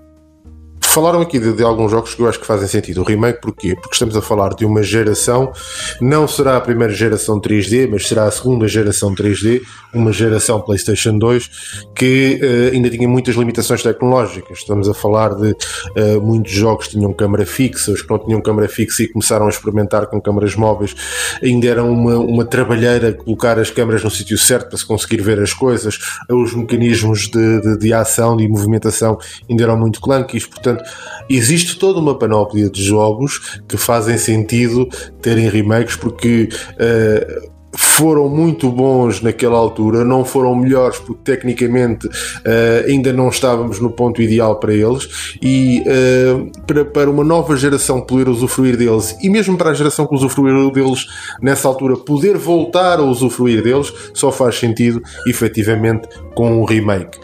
[0.97, 3.01] falaram aqui de, de, alguns jogos que eu acho que fazem sentido.
[3.01, 3.75] O remake, porquê?
[3.75, 5.53] Porque estamos a falar de uma geração,
[6.01, 9.62] não será a primeira geração 3D, mas será a segunda geração 3D,
[9.93, 14.57] uma geração PlayStation 2 que uh, ainda tinha muitas limitações tecnológicas.
[14.57, 18.41] Estamos a falar de uh, muitos jogos que tinham câmara fixa, os que não tinham
[18.41, 20.95] câmara fixa e começaram a experimentar com câmaras móveis,
[21.43, 25.39] ainda era uma, uma trabalheira colocar as câmaras no sítio certo para se conseguir ver
[25.39, 30.87] as coisas, os mecanismos de, de, de ação, de movimentação ainda eram muito clunkies, portanto
[31.30, 34.88] existe toda uma panóplia de jogos que fazem sentido
[35.21, 42.87] terem remakes porque uh, foram muito bons naquela altura, não foram melhores porque tecnicamente uh,
[42.87, 48.01] ainda não estávamos no ponto ideal para eles e uh, para, para uma nova geração
[48.01, 51.05] poder usufruir deles e mesmo para a geração que usufruiu deles
[51.39, 57.19] nessa altura poder voltar a usufruir deles só faz sentido efetivamente com um remake.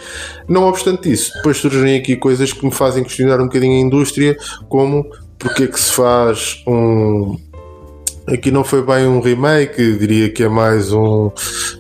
[0.48, 4.38] Não obstante isso, depois surgem aqui coisas que me fazem questionar um bocadinho a indústria,
[4.70, 5.04] como
[5.40, 7.38] porque é que se faz um
[8.28, 11.32] Aqui não foi bem um remake, diria que é mais um, uh,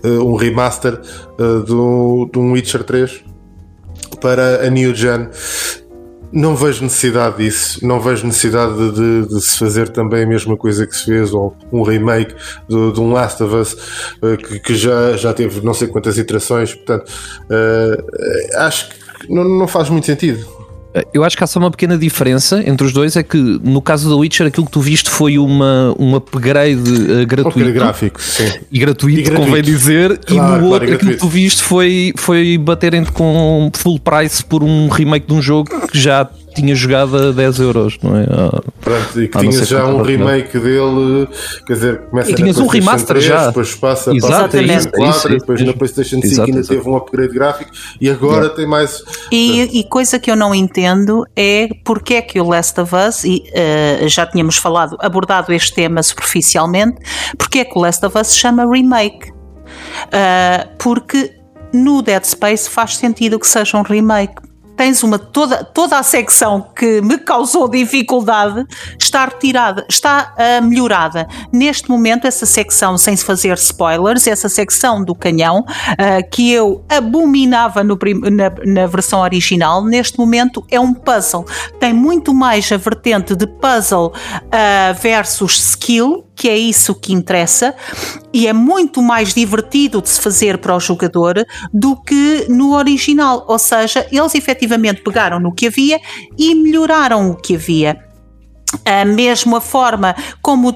[0.03, 0.99] um remaster
[1.39, 3.23] uh, do, de um Witcher 3
[4.19, 5.29] para a New Gen.
[6.33, 10.85] Não vejo necessidade disso, não vejo necessidade de, de, se fazer também a mesma coisa
[10.85, 12.35] que se fez, ou um remake
[12.67, 13.73] de, de um Last of Us
[14.21, 17.09] uh, que, que, já, já teve não sei quantas iterações, portanto,
[18.55, 20.62] acho que não, não faz muito sentido.
[21.13, 24.09] Eu acho que há só uma pequena diferença entre os dois, é que no caso
[24.09, 27.69] da Witcher aquilo que tu viste foi uma, um upgrade uh, gratuito.
[27.69, 28.51] Um gráfico, sim.
[28.71, 29.47] E gratuito, e gratuito.
[29.47, 33.71] convém dizer, claro, e no claro, outro aquilo que tu viste foi, foi baterem com
[33.73, 37.97] full price por um remake de um jogo que já tinha jogado a 10 euros,
[38.01, 38.23] não é?
[38.29, 41.27] Ah, Pronto, e que tinha já um remake dele,
[41.65, 43.47] quer dizer, começa e tinhas um remaster 3, já.
[43.47, 46.75] depois passa Exato, para a PlayStation 4, depois na PlayStation 5 exato, ainda exato.
[46.75, 49.01] teve um upgrade gráfico e agora tem mais.
[49.31, 53.23] E, e, coisa que eu não entendo é porque é que o Last of Us,
[53.23, 53.43] e
[54.03, 56.97] uh, já tínhamos falado, abordado este tema superficialmente,
[57.37, 59.31] porque é que o Last of Us se chama remake?
[59.31, 61.31] Uh, porque
[61.73, 64.35] no Dead Space faz sentido que seja um remake
[64.75, 68.65] tens uma toda, toda a secção que me causou dificuldade
[68.99, 71.27] está retirada, está uh, melhorada.
[71.51, 76.83] Neste momento, essa secção, sem se fazer spoilers, essa secção do canhão, uh, que eu
[76.89, 77.97] abominava no,
[78.31, 81.45] na, na, versão original, neste momento é um puzzle.
[81.79, 87.75] Tem muito mais a vertente de puzzle uh, versus skill, que é isso que interessa,
[88.33, 93.45] e é muito mais divertido de se fazer para o jogador do que no original.
[93.47, 95.99] Ou seja, eles efetivamente pegaram no que havia
[96.37, 98.12] e melhoraram o que havia
[98.85, 100.73] a mesma forma como uh,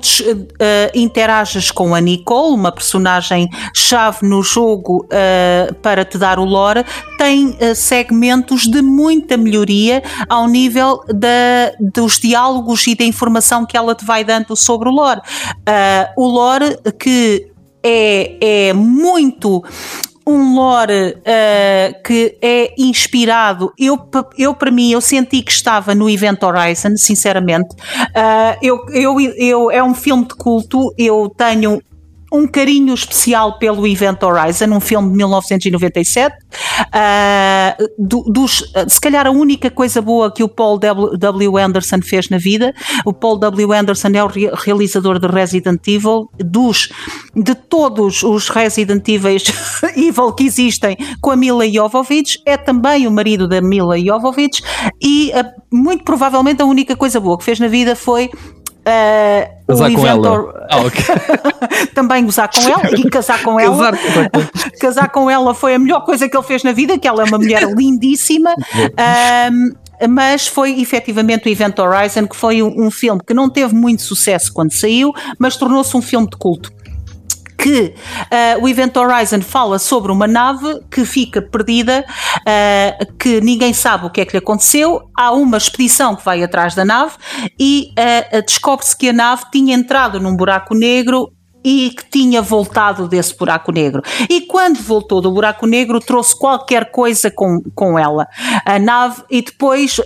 [0.93, 6.85] interages com a Nicole, uma personagem chave no jogo uh, para te dar o lore,
[7.17, 13.77] tem uh, segmentos de muita melhoria ao nível da, dos diálogos e da informação que
[13.77, 15.21] ela te vai dando sobre o lore.
[16.15, 17.51] o lore que
[17.83, 19.63] é, é muito
[20.27, 23.71] um lore uh, que é inspirado.
[23.79, 23.97] Eu,
[24.37, 27.73] eu, para mim, eu senti que estava no Event Horizon, sinceramente.
[27.73, 31.81] Uh, eu, eu, eu, é um filme de culto, eu tenho
[32.31, 36.35] um carinho especial pelo Event Horizon, um filme de 1997.
[36.87, 41.57] Uh, do, dos, se calhar a única coisa boa que o Paul W.
[41.57, 42.73] Anderson fez na vida.
[43.05, 43.73] O Paul W.
[43.73, 46.29] Anderson é o re realizador de Resident Evil.
[46.37, 46.89] Dos,
[47.35, 49.37] de todos os Resident Evil,
[49.95, 54.61] Evil que existem com a Mila Jovovich, é também o marido da Mila Jovovich
[55.01, 58.29] e uh, muito provavelmente a única coisa boa que fez na vida foi
[58.87, 60.67] Uh, casar com ela.
[60.69, 61.03] Ah, okay.
[61.93, 63.91] também gozar com ela e casar com ela.
[64.79, 67.25] casar com ela foi a melhor coisa que ele fez na vida, que ela é
[67.25, 68.55] uma mulher lindíssima.
[69.51, 69.71] Um,
[70.09, 74.03] mas foi efetivamente o Event Horizon, que foi um, um filme que não teve muito
[74.03, 76.71] sucesso quando saiu, mas tornou-se um filme de culto
[77.57, 77.93] que
[78.57, 84.05] uh, o Event Horizon fala sobre uma nave que fica perdida, uh, que ninguém sabe
[84.05, 85.09] o que é que lhe aconteceu.
[85.17, 87.13] Há uma expedição que vai atrás da nave
[87.59, 91.31] e uh, descobre-se que a nave tinha entrado num buraco negro
[91.63, 94.01] e que tinha voltado desse buraco negro.
[94.29, 98.25] E quando voltou do buraco negro, trouxe qualquer coisa com, com ela.
[98.63, 99.99] A nave, e depois,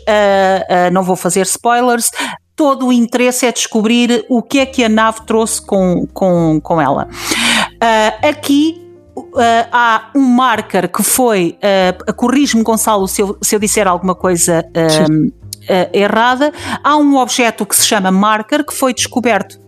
[0.91, 2.09] não vou fazer spoilers,
[2.61, 6.79] todo o interesse é descobrir o que é que a nave trouxe com, com, com
[6.79, 7.07] ela.
[7.81, 8.81] Uh, aqui
[9.13, 11.57] Uh, há um marker que foi,
[12.07, 15.31] uh, corrige-me Gonçalo se eu, se eu disser alguma coisa uh,
[15.93, 19.60] errada, há um objeto que se chama marker que foi descoberto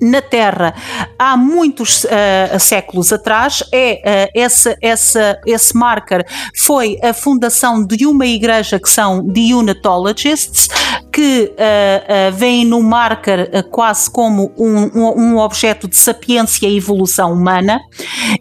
[0.00, 0.74] na Terra
[1.18, 3.62] há muitos uh, séculos atrás.
[3.72, 9.54] É uh, esse, esse, esse marker foi a fundação de uma igreja que são de
[9.54, 10.68] Unitologists,
[11.12, 17.32] que uh, veem no marker quase como um, um, um, objeto de sapiência e evolução
[17.32, 17.80] humana.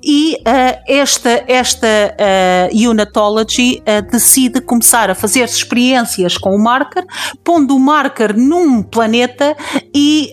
[0.04, 0.38] E
[0.88, 1.88] esta, esta
[2.74, 7.06] Unitology decide começar a fazer experiências com o marker,
[7.44, 9.56] pondo o marker num planeta
[9.94, 10.32] e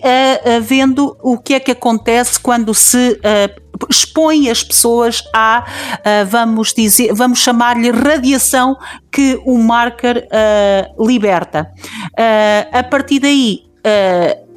[0.61, 6.73] vendo o que é que acontece quando se uh, expõe as pessoas a, uh, vamos
[6.73, 8.75] dizer, vamos chamar-lhe radiação
[9.11, 11.71] que o marker uh, liberta.
[12.71, 13.59] a partir daí,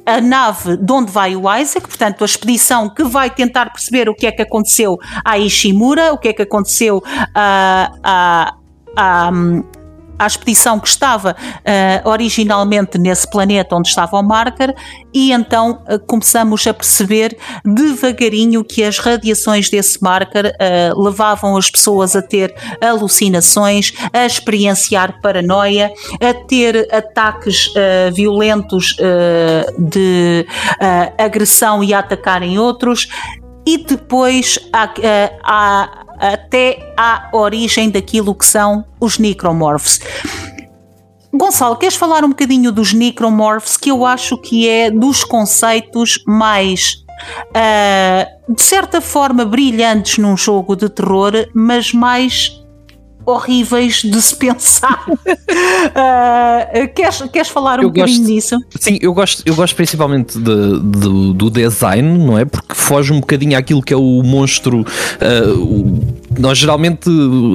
[0.05, 4.15] a nave de onde vai o Isaac, portanto, a expedição que vai tentar perceber o
[4.15, 7.03] que é que aconteceu a Ishimura, o que é que aconteceu
[7.35, 8.53] a,
[10.17, 14.73] à expedição que estava uh, originalmente nesse planeta onde estava o marker
[15.13, 21.69] e então uh, começamos a perceber devagarinho que as radiações desse marker uh, levavam as
[21.69, 27.71] pessoas a ter alucinações, a experienciar paranoia, a ter ataques
[28.13, 28.95] violentos
[29.77, 30.45] de
[31.17, 33.07] agressão e a atacarem outros
[33.65, 34.93] e depois há,
[35.43, 39.99] há até à origem daquilo que são os necromorphs.
[41.33, 47.03] Gonçalo, queres falar um bocadinho dos necromorphs, que eu acho que é dos conceitos mais,
[47.49, 52.59] uh, de certa forma, brilhantes num jogo de terror, mas mais
[53.27, 55.05] horríveis de se pensar.
[55.09, 58.57] uh, queres, queres falar um eu bocadinho gosto, disso?
[58.79, 62.45] Sim, eu gosto, eu gosto principalmente de, de, do design, não é?
[62.45, 64.79] Porque foge um bocadinho àquilo que é o monstro.
[64.79, 67.09] Uh, o, nós geralmente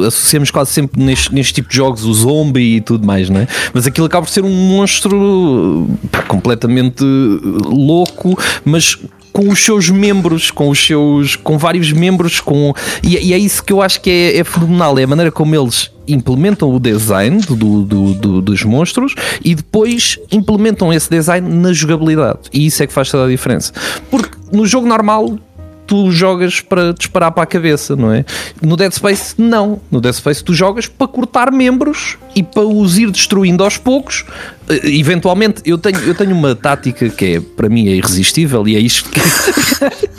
[0.07, 3.49] associamos quase sempre neste, neste tipo de jogos o zombie e tudo mais, não é?
[3.73, 8.99] Mas aquilo acaba por ser um monstro pá, completamente louco, mas
[9.33, 13.65] com os seus membros, com os seus, com vários membros, com e, e é isso
[13.65, 17.41] que eu acho que é, é, fenomenal, é a maneira como eles implementam o design
[17.43, 19.15] do, do, do, dos monstros
[19.45, 23.73] e depois implementam esse design na jogabilidade e isso é que faz toda a diferença.
[24.11, 25.39] Porque no jogo normal
[25.87, 28.25] tu jogas para disparar para a cabeça, não é?
[28.61, 29.81] No Dead Space, não.
[29.91, 34.25] No Dead Space, tu jogas para cortar membros e para os ir destruindo aos poucos.
[34.69, 38.77] Eh, eventualmente, eu tenho, eu tenho uma tática que é, para mim é irresistível e
[38.77, 39.21] é isto que,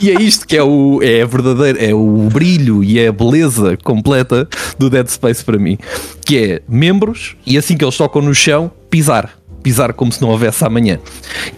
[0.00, 3.12] e é, isto que é, o, é a verdadeira, é o brilho e é a
[3.12, 4.48] beleza completa
[4.78, 5.78] do Dead Space para mim.
[6.24, 10.28] Que é membros e assim que eles tocam no chão, pisar pisar como se não
[10.28, 11.00] houvesse amanhã.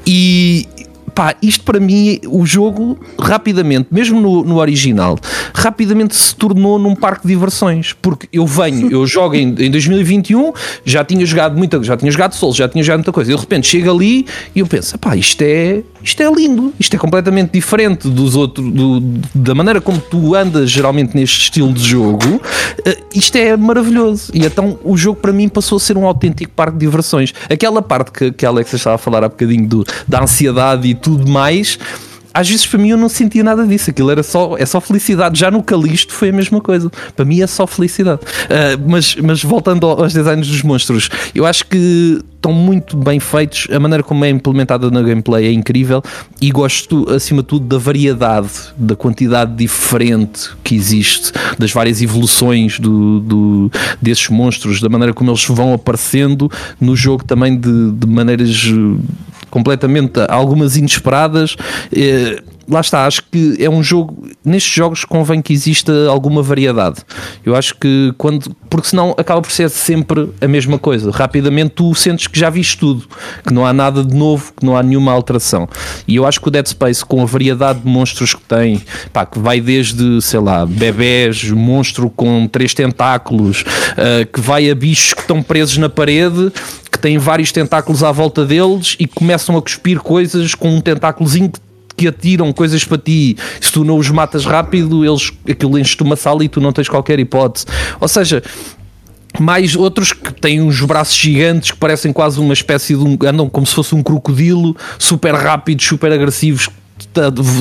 [0.06, 0.68] E,
[1.16, 5.18] pá, isto para mim, o jogo, rapidamente, mesmo no, no original,
[5.54, 7.94] rapidamente se tornou num parque de diversões.
[7.94, 10.52] Porque eu venho, eu jogo em, em 2021,
[10.84, 13.32] já tinha jogado muita já tinha jogado Souls, já tinha jogado muita coisa.
[13.32, 16.94] E de repente chego ali e eu penso, pá, isto é, isto é lindo, isto
[16.94, 19.00] é completamente diferente dos outros, do,
[19.34, 22.36] da maneira como tu andas geralmente neste estilo de jogo.
[22.36, 24.30] Uh, isto é maravilhoso.
[24.32, 27.34] E então o jogo para mim passou a ser um autêntico parque de diversões.
[27.50, 30.94] Aquela parte que, que a Alexa estava a falar há bocadinho do, da ansiedade e
[30.94, 31.76] tudo mais
[32.36, 35.38] às vezes para mim eu não sentia nada disso, aquilo era só, é só felicidade.
[35.38, 38.20] Já no Calisto foi a mesma coisa, para mim é só felicidade.
[38.20, 43.66] Uh, mas, mas voltando aos designs dos monstros, eu acho que estão muito bem feitos,
[43.72, 46.02] a maneira como é implementada na gameplay é incrível
[46.40, 52.78] e gosto, acima de tudo, da variedade, da quantidade diferente que existe, das várias evoluções
[52.78, 53.70] do, do
[54.00, 59.02] desses monstros, da maneira como eles vão aparecendo no jogo também de, de maneiras eh,
[59.50, 61.56] completamente algumas inesperadas.
[61.92, 64.26] Eh, lá está, acho que é um jogo.
[64.44, 67.02] Nestes jogos convém que exista alguma variedade.
[67.44, 68.54] Eu acho que quando.
[68.68, 71.10] Porque senão acaba por ser sempre a mesma coisa.
[71.10, 73.06] Rapidamente tu sentes que já viste tudo,
[73.46, 75.68] que não há nada de novo, que não há nenhuma alteração.
[76.06, 79.24] E eu acho que o Dead Space, com a variedade de monstros que tem, pá,
[79.24, 85.14] que vai desde, sei lá, bebés, monstro com três tentáculos, uh, que vai a bichos
[85.14, 86.52] que estão presos na parede
[86.96, 91.50] que têm vários tentáculos à volta deles e começam a cuspir coisas com um tentáculozinho
[91.50, 91.60] que
[91.96, 96.16] que atiram coisas para ti, se tu não os matas rápido, eles aquilo enche-te uma
[96.16, 97.66] sala e tu não tens qualquer hipótese.
[98.00, 98.42] Ou seja,
[99.40, 103.48] mais outros que têm uns braços gigantes que parecem quase uma espécie de um, andam
[103.48, 106.68] como se fosse um crocodilo, super rápidos, super agressivos,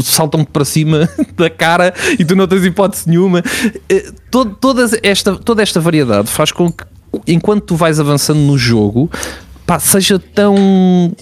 [0.03, 3.43] saltam-te para cima da cara e tu não tens hipótese nenhuma.
[3.89, 6.83] Eh, toda, esta, toda esta variedade faz com que,
[7.27, 9.09] enquanto tu vais avançando no jogo,
[9.65, 11.13] pá, seja tão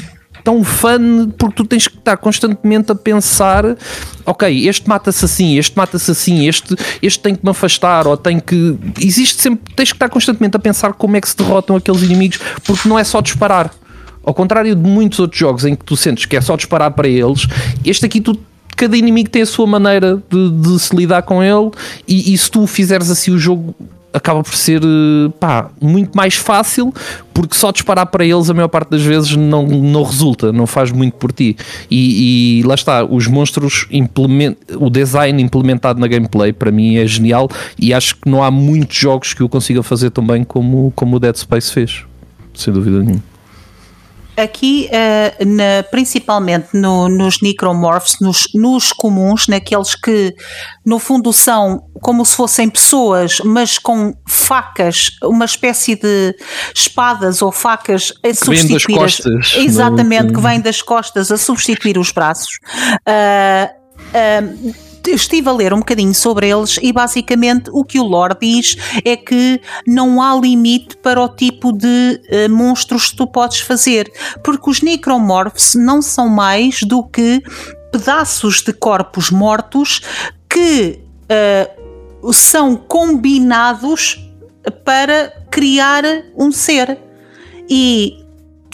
[0.43, 3.77] tão fun porque tu tens que estar constantemente a pensar
[4.25, 8.39] ok, este mata-se assim, este mata-se assim, este, este tem que me afastar ou tem
[8.39, 8.77] que.
[8.99, 12.39] Existe sempre, tens que estar constantemente a pensar como é que se derrotam aqueles inimigos
[12.63, 13.73] porque não é só disparar.
[14.23, 17.07] Ao contrário de muitos outros jogos em que tu sentes que é só disparar para
[17.07, 17.45] eles,
[17.83, 18.39] este aqui tu
[18.75, 21.69] cada inimigo tem a sua maneira de, de se lidar com ele
[22.07, 23.75] e, e, se tu fizeres assim o jogo
[24.13, 26.93] acaba por ser eh, pá, muito mais fácil
[27.33, 30.91] porque só disparar para eles a maior parte das vezes não, não resulta, não faz
[30.91, 31.57] muito por ti.
[31.89, 37.07] E, e lá está, os monstros implement, o design implementado na gameplay para mim é
[37.07, 37.49] genial
[37.79, 41.15] e acho que não há muitos jogos que o consigam fazer tão bem como, como
[41.15, 42.03] o Dead Space fez,
[42.53, 43.32] sem dúvida nenhuma.
[44.35, 50.35] Aqui, uh, na, principalmente no, nos necromorphs, nos, nos, comuns, naqueles que
[50.85, 56.35] no fundo são como se fossem pessoas, mas com facas, uma espécie de
[56.73, 58.97] espadas ou facas a que substituir.
[58.97, 60.33] Vem das costas, exatamente, não?
[60.33, 62.59] que vêm das costas a substituir os braços.
[63.07, 63.69] Uh,
[64.13, 68.75] uh, estive a ler um bocadinho sobre eles e basicamente o que o lore diz
[69.03, 74.11] é que não há limite para o tipo de uh, monstros que tu podes fazer,
[74.43, 77.41] porque os necromorphs não são mais do que
[77.91, 80.01] pedaços de corpos mortos
[80.49, 80.99] que
[82.21, 84.19] uh, são combinados
[84.85, 86.03] para criar
[86.37, 86.97] um ser.
[87.69, 88.23] E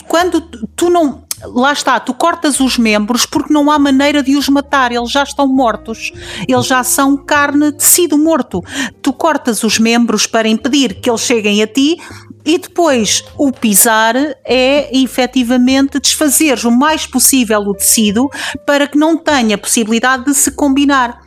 [0.08, 4.48] quando tu não lá está, tu cortas os membros porque não há maneira de os
[4.48, 6.12] matar, eles já estão mortos,
[6.46, 8.62] eles já são carne, tecido morto.
[9.02, 11.98] Tu cortas os membros para impedir que eles cheguem a ti
[12.44, 18.28] e depois o pisar é efetivamente desfazer o mais possível o tecido
[18.66, 21.20] para que não tenha possibilidade de se combinar.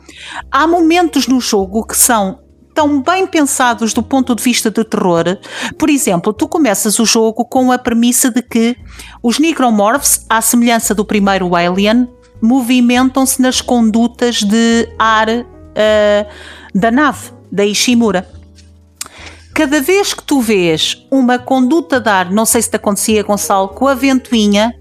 [0.50, 2.43] Há momentos no jogo que são
[2.74, 5.38] tão bem pensados do ponto de vista do terror.
[5.78, 8.76] Por exemplo, tu começas o jogo com a premissa de que
[9.22, 12.08] os necromorphs, à semelhança do primeiro Alien,
[12.42, 15.44] movimentam-se nas condutas de ar uh,
[16.74, 18.28] da nave, da Ishimura.
[19.54, 23.68] Cada vez que tu vês uma conduta de ar, não sei se te acontecia, Gonçalo,
[23.68, 24.74] com a ventoinha,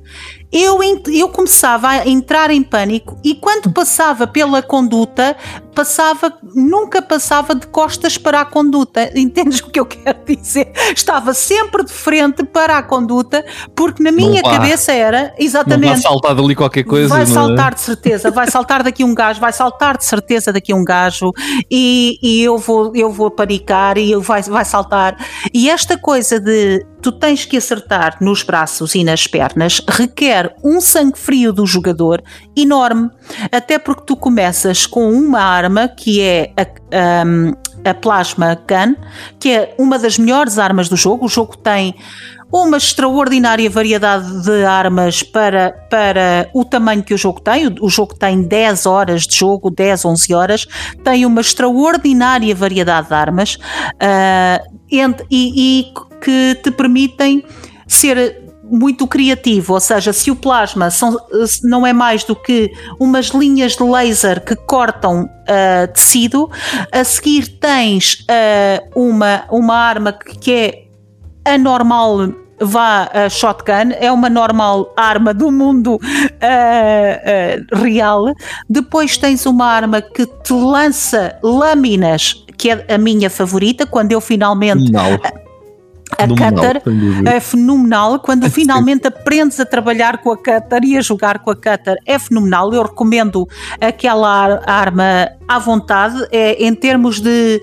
[0.52, 5.36] eu, eu começava a entrar em pânico e quando passava pela conduta,
[5.74, 9.12] passava, nunca passava de costas para a conduta.
[9.18, 10.72] Entendes o que eu quero dizer?
[10.96, 13.46] Estava sempre de frente para a conduta,
[13.76, 15.94] porque na minha cabeça era exatamente.
[15.94, 17.08] Vai saltar dali qualquer coisa.
[17.08, 17.26] Vai é?
[17.26, 21.32] saltar de certeza, vai saltar daqui um gajo, vai saltar de certeza daqui um gajo
[21.70, 25.18] e, e eu vou eu vou panicar e ele vai, vai saltar.
[25.54, 30.80] E esta coisa de tu tens que acertar nos braços e nas pernas requer um
[30.80, 32.24] sangue frio do jogador
[32.56, 33.10] enorme,
[33.52, 37.54] até porque tu começas com uma arma que é a, um,
[37.86, 38.96] a Plasma Gun,
[39.40, 41.26] que é uma das melhores armas do jogo.
[41.26, 41.96] O jogo tem
[42.52, 47.68] uma extraordinária variedade de armas para, para o tamanho que o jogo tem.
[47.68, 50.68] O, o, jogo tem 10 horas de jogo, 10, 11 horas,
[51.04, 55.02] tem uma extraordinária variedade de armas uh, e,
[55.32, 57.44] e que te permitem
[57.88, 58.43] ser
[58.74, 61.16] muito criativo, ou seja, se o plasma são,
[61.64, 66.50] não é mais do que umas linhas de laser que cortam uh, tecido,
[66.92, 74.30] a seguir tens uh, uma, uma arma que é anormal vá a shotgun, é uma
[74.30, 78.34] normal arma do mundo uh, uh, real.
[78.70, 84.22] Depois tens uma arma que te lança lâminas, que é a minha favorita, quando eu
[84.22, 84.92] finalmente.
[84.92, 85.20] Não
[86.18, 86.82] a cutter
[87.26, 88.20] é fenomenal.
[88.20, 92.18] Quando finalmente aprendes a trabalhar com a cutter e a jogar com a cutter, é
[92.20, 92.74] fenomenal.
[92.74, 93.48] Eu recomendo
[93.80, 96.28] aquela arma à vontade.
[96.32, 97.62] É, em termos de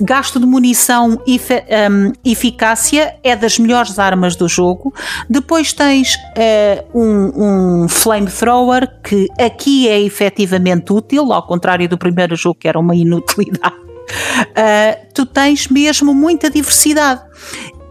[0.00, 4.94] gasto de munição e um, eficácia, é das melhores armas do jogo.
[5.28, 12.34] Depois tens uh, um, um flamethrower que aqui é efetivamente útil, ao contrário do primeiro
[12.34, 13.89] jogo que era uma inutilidade.
[14.10, 17.22] Uh, tu tens mesmo muita diversidade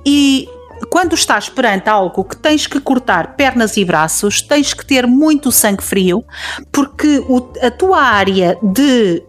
[0.05, 0.47] e
[0.89, 5.51] quando estás perante algo que tens que cortar pernas e braços, tens que ter muito
[5.51, 6.23] sangue frio,
[6.71, 9.21] porque o, a tua área de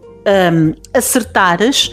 [0.53, 1.91] um, acertares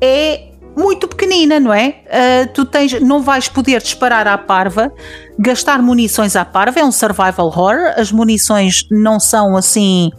[0.00, 2.02] é muito pequenina, não é?
[2.06, 4.92] Uh, tu tens, não vais poder disparar à parva,
[5.38, 10.10] gastar munições à parva, é um survival horror, as munições não são assim.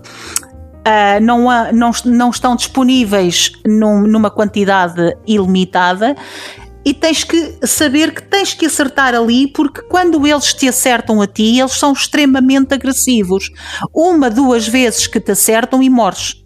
[0.80, 6.16] Uh, não, não, não estão disponíveis num, numa quantidade ilimitada
[6.86, 11.28] e tens que saber que tens que acertar ali, porque quando eles te acertam a
[11.28, 13.52] ti, eles são extremamente agressivos.
[13.94, 16.44] Uma, duas vezes que te acertam e morres.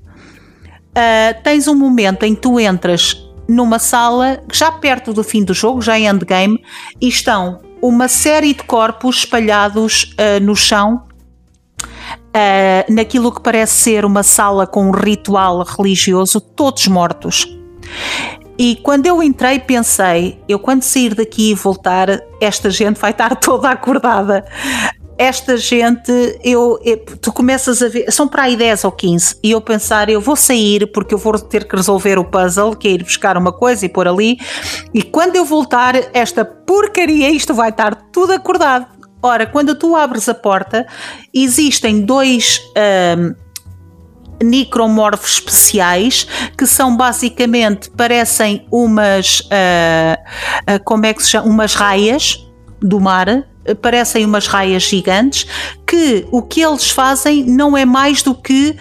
[0.89, 3.15] Uh, tens um momento em que tu entras
[3.47, 6.61] numa sala já perto do fim do jogo, já em endgame,
[6.99, 11.05] e estão uma série de corpos espalhados uh, no chão.
[12.35, 17.47] Uh, naquilo que parece ser uma sala com um ritual religioso, todos mortos.
[18.57, 22.07] E quando eu entrei, pensei: eu, quando sair daqui e voltar,
[22.39, 24.45] esta gente vai estar toda acordada.
[25.15, 26.11] Esta gente,
[26.43, 30.09] eu, eu, tu começas a ver, são para aí 10 ou 15, e eu pensar,
[30.09, 33.37] eu vou sair porque eu vou ter que resolver o puzzle, que é ir buscar
[33.37, 34.39] uma coisa e pôr ali,
[34.91, 38.87] e quando eu voltar, esta porcaria, isto vai estar tudo acordado.
[39.23, 40.85] Ora, quando tu abres a porta,
[41.33, 42.61] existem dois
[43.17, 43.33] hum,
[44.43, 51.47] necromorfos especiais que são basicamente parecem umas uh, uh, como é que se chama?
[51.47, 52.45] Umas raias
[52.81, 53.47] do mar
[53.81, 55.47] parecem umas raias gigantes
[55.87, 58.75] que o que eles fazem não é mais do que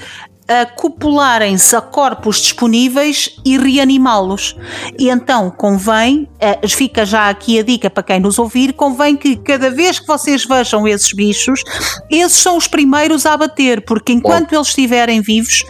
[0.61, 4.57] acoplarem-se a corpos disponíveis e reanimá-los.
[4.99, 9.37] E então convém, eh, fica já aqui a dica para quem nos ouvir, convém que
[9.37, 11.63] cada vez que vocês vejam esses bichos,
[12.11, 14.57] esses são os primeiros a bater, porque enquanto oh.
[14.57, 15.65] eles estiverem vivos,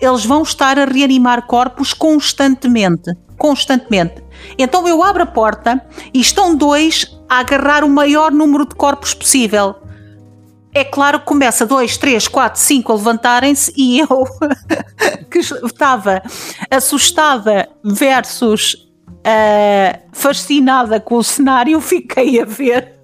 [0.00, 3.12] eles vão estar a reanimar corpos constantemente.
[3.38, 4.22] Constantemente.
[4.58, 9.14] Então eu abro a porta e estão dois a agarrar o maior número de corpos
[9.14, 9.76] possível
[10.74, 14.24] é claro que começa dois, três, quatro, cinco a levantarem-se e eu
[15.30, 16.22] que estava
[16.70, 23.02] assustada versus uh, fascinada com o cenário, fiquei a ver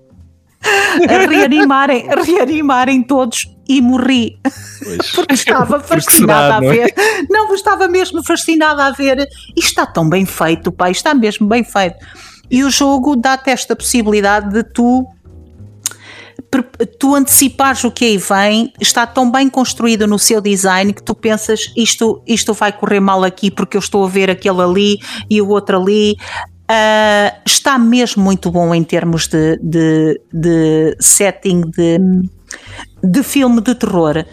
[1.09, 4.39] a reanimarem, a reanimarem todos e morri
[4.83, 5.11] pois.
[5.13, 6.95] porque estava fascinada será, a ver.
[7.31, 7.49] Não, é?
[7.49, 9.19] não, estava mesmo fascinada a ver.
[9.57, 11.97] Isto está tão bem feito, pai, está mesmo bem feito.
[12.51, 15.07] E o jogo dá-te esta possibilidade de tu
[16.99, 21.15] tu antecipares o que aí vem, está tão bem construído no seu design que tu
[21.15, 25.41] pensas isto, isto vai correr mal aqui porque eu estou a ver aquele ali e
[25.43, 26.17] o outro ali.
[26.71, 31.99] Uh, está mesmo muito bom em termos de, de, de setting de,
[33.03, 34.25] de filme de terror.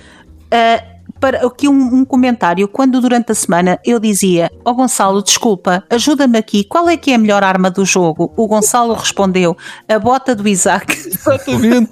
[0.46, 0.95] Uh,
[1.26, 2.68] para aqui um, um, comentário.
[2.68, 7.10] Quando durante a semana eu dizia: Ó oh, Gonçalo, desculpa, ajuda-me aqui, qual é que
[7.10, 8.32] é a melhor arma do jogo?
[8.38, 9.58] O Gonçalo respondeu:
[9.90, 10.94] a bota do Isaac.
[10.96, 11.90] Exatamente.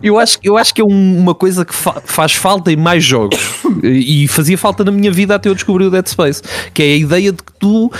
[0.00, 3.36] eu, acho, eu acho que é uma coisa que fa faz falta em mais jogos
[3.82, 6.40] e fazia falta na minha vida até eu descobrir o Dead Space,
[6.72, 7.90] que é a ideia de que tu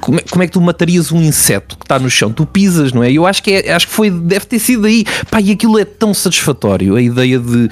[0.00, 2.32] como é, como é, que tu matarias um inseto que está no chão?
[2.32, 3.10] Tu pisas, não é?
[3.10, 5.04] Eu acho que, é, acho que foi, deve ter sido aí.
[5.30, 7.68] Pá, e aquilo é tão satisfatório, a ideia de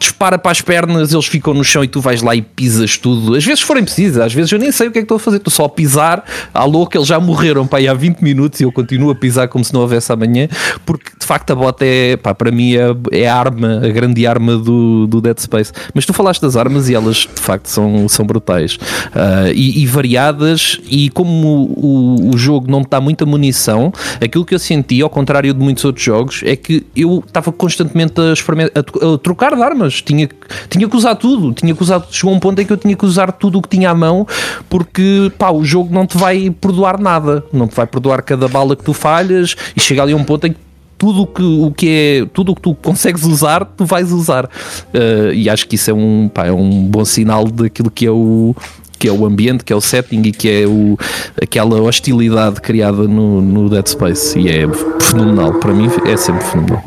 [0.00, 3.36] dispara para as pernas, eles ficam no chão e tu vais lá e pisas tudo.
[3.36, 5.20] Às vezes forem precisas, às vezes eu nem sei o que é que estou a
[5.20, 6.24] fazer, estou só a pisar
[6.54, 9.62] à louca, eles já morreram para há 20 minutos e eu continuo a pisar como
[9.62, 10.48] se não houvesse amanhã,
[10.86, 14.26] porque de facto a bota é, pá, para mim é, é a arma, a grande
[14.26, 15.70] arma do, do Dead Space.
[15.92, 19.86] Mas tu falaste das armas e elas de facto são, são brutais uh, e, e,
[19.86, 20.80] variadas.
[20.88, 25.52] E como o, o jogo não está muita munição, aquilo que eu senti, ao contrário
[25.52, 29.89] de muitos outros jogos, é que eu estava constantemente a, a, a trocar de armas
[29.94, 30.28] tinha,
[30.68, 33.04] tinha que usar tudo, tinha que usar, chegou um ponto em que eu tinha que
[33.04, 34.26] usar tudo o que tinha à mão,
[34.68, 38.76] porque pá, o jogo não te vai perdoar nada, não te vai perdoar cada bala
[38.76, 40.58] que tu falhas e chega ali um ponto em que
[41.00, 44.44] tudo que, o que é tudo o que tu consegues usar, tu vais usar.
[44.44, 48.10] Uh, e acho que isso é um, pá, é um bom sinal daquilo que é
[48.10, 48.54] o
[49.00, 50.96] que é o ambiente, que é o setting e que é o,
[51.42, 54.38] aquela hostilidade criada no, no Dead Space.
[54.38, 54.68] E é
[55.00, 56.84] fenomenal, para mim é sempre fenomenal.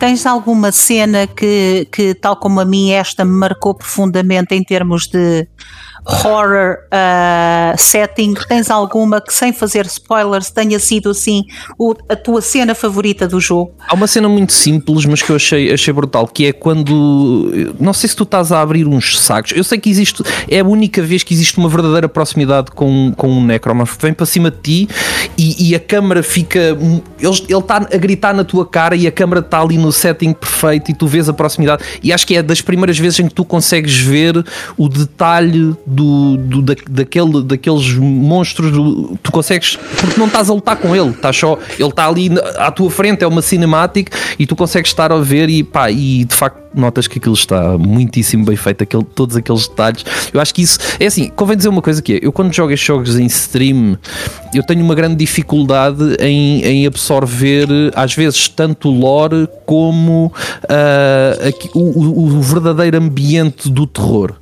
[0.00, 5.06] Tens alguma cena que, que, tal como a mim, esta me marcou profundamente em termos
[5.06, 5.46] de
[6.06, 11.44] horror uh, setting, tens alguma que, sem fazer spoilers, tenha sido assim
[11.78, 13.72] o, a tua cena favorita do jogo?
[13.88, 17.74] Há uma cena muito simples, mas que eu achei, achei brutal, que é quando.
[17.78, 19.52] Não sei se tu estás a abrir uns sacos.
[19.54, 20.22] Eu sei que existe.
[20.48, 23.96] É a única vez que existe uma verdadeira proximidade com, com um necromorph.
[24.00, 24.88] Vem para cima de ti
[25.36, 26.76] e, e a câmera fica.
[27.18, 30.90] Ele está a gritar na tua cara e a câmera está ali no setting perfeito
[30.90, 31.82] e tu vês a proximidade.
[32.02, 34.44] E acho que é das primeiras vezes em que tu consegues ver
[34.76, 38.72] o detalhe do, do da, daquele, daqueles monstros.
[38.72, 39.76] Do, tu consegues.
[39.76, 41.58] Porque não estás a lutar com ele, estás só.
[41.78, 45.48] Ele está ali à tua frente, é uma cinemática e tu consegues estar a ver
[45.48, 49.66] e pá, e de facto notas que aquilo está muitíssimo bem feito, aquele, todos aqueles
[49.66, 50.04] detalhes.
[50.32, 52.72] Eu acho que isso é assim, convém dizer uma coisa que é, eu quando jogo
[52.72, 53.98] estes jogos em stream,
[54.54, 61.48] eu tenho uma grande dificuldade em, em absorver, às vezes, tanto o lore como uh,
[61.48, 64.34] aqui, o, o verdadeiro ambiente do terror.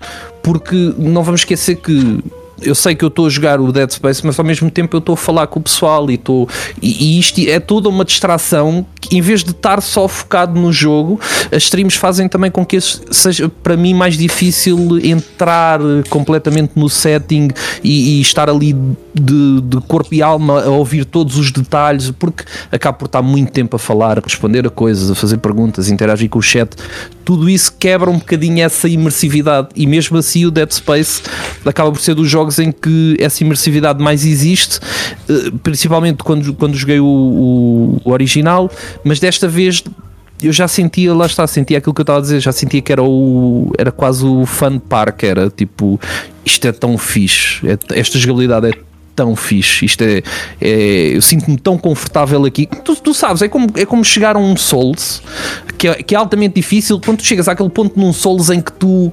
[0.43, 2.23] Porque não vamos esquecer que
[2.61, 4.99] eu sei que eu estou a jogar o Dead Space, mas ao mesmo tempo eu
[4.99, 6.49] estou a falar com o pessoal e estou.
[6.83, 10.73] E, e isto é toda uma distração que, em vez de estar só focado no
[10.73, 11.21] jogo,
[11.53, 15.81] as streams fazem também com que seja para mim mais difícil entrar
[16.11, 17.49] completamente no setting
[17.83, 18.75] e, e estar ali
[19.15, 23.53] de, de, corpo e alma a ouvir todos os detalhes, porque acabo por estar muito
[23.53, 26.71] tempo a falar, a responder a coisas, a fazer perguntas, a interagir com o chat.
[27.29, 29.69] Tudo isso quebra um bocadinho essa imersividade.
[29.77, 31.23] E mesmo assim o Dead Space
[31.63, 34.81] acaba por ser dos jogos em que essa imersividade mais existe,
[35.29, 38.71] eh, principalmente quando, quando joguei o, o, o original,
[39.05, 39.85] mas desta vez
[40.43, 42.91] eu já sentia, lá está, sentia aquilo que eu estava a dizer, já sentia que
[42.91, 46.01] era o era quase o fun park, era tipo,
[46.47, 48.88] isto é tão fixe, é, esta jogabilidade é
[49.19, 50.23] tão fixe, isto é,
[50.61, 54.39] é eu sinto-me tão confortável aqui, tu, tu, sabes, é como, é como chegar a
[54.39, 55.21] um Souls,
[55.77, 58.71] que é, que é altamente difícil, quando tu chegas àquele ponto num Souls em que
[58.73, 59.13] tu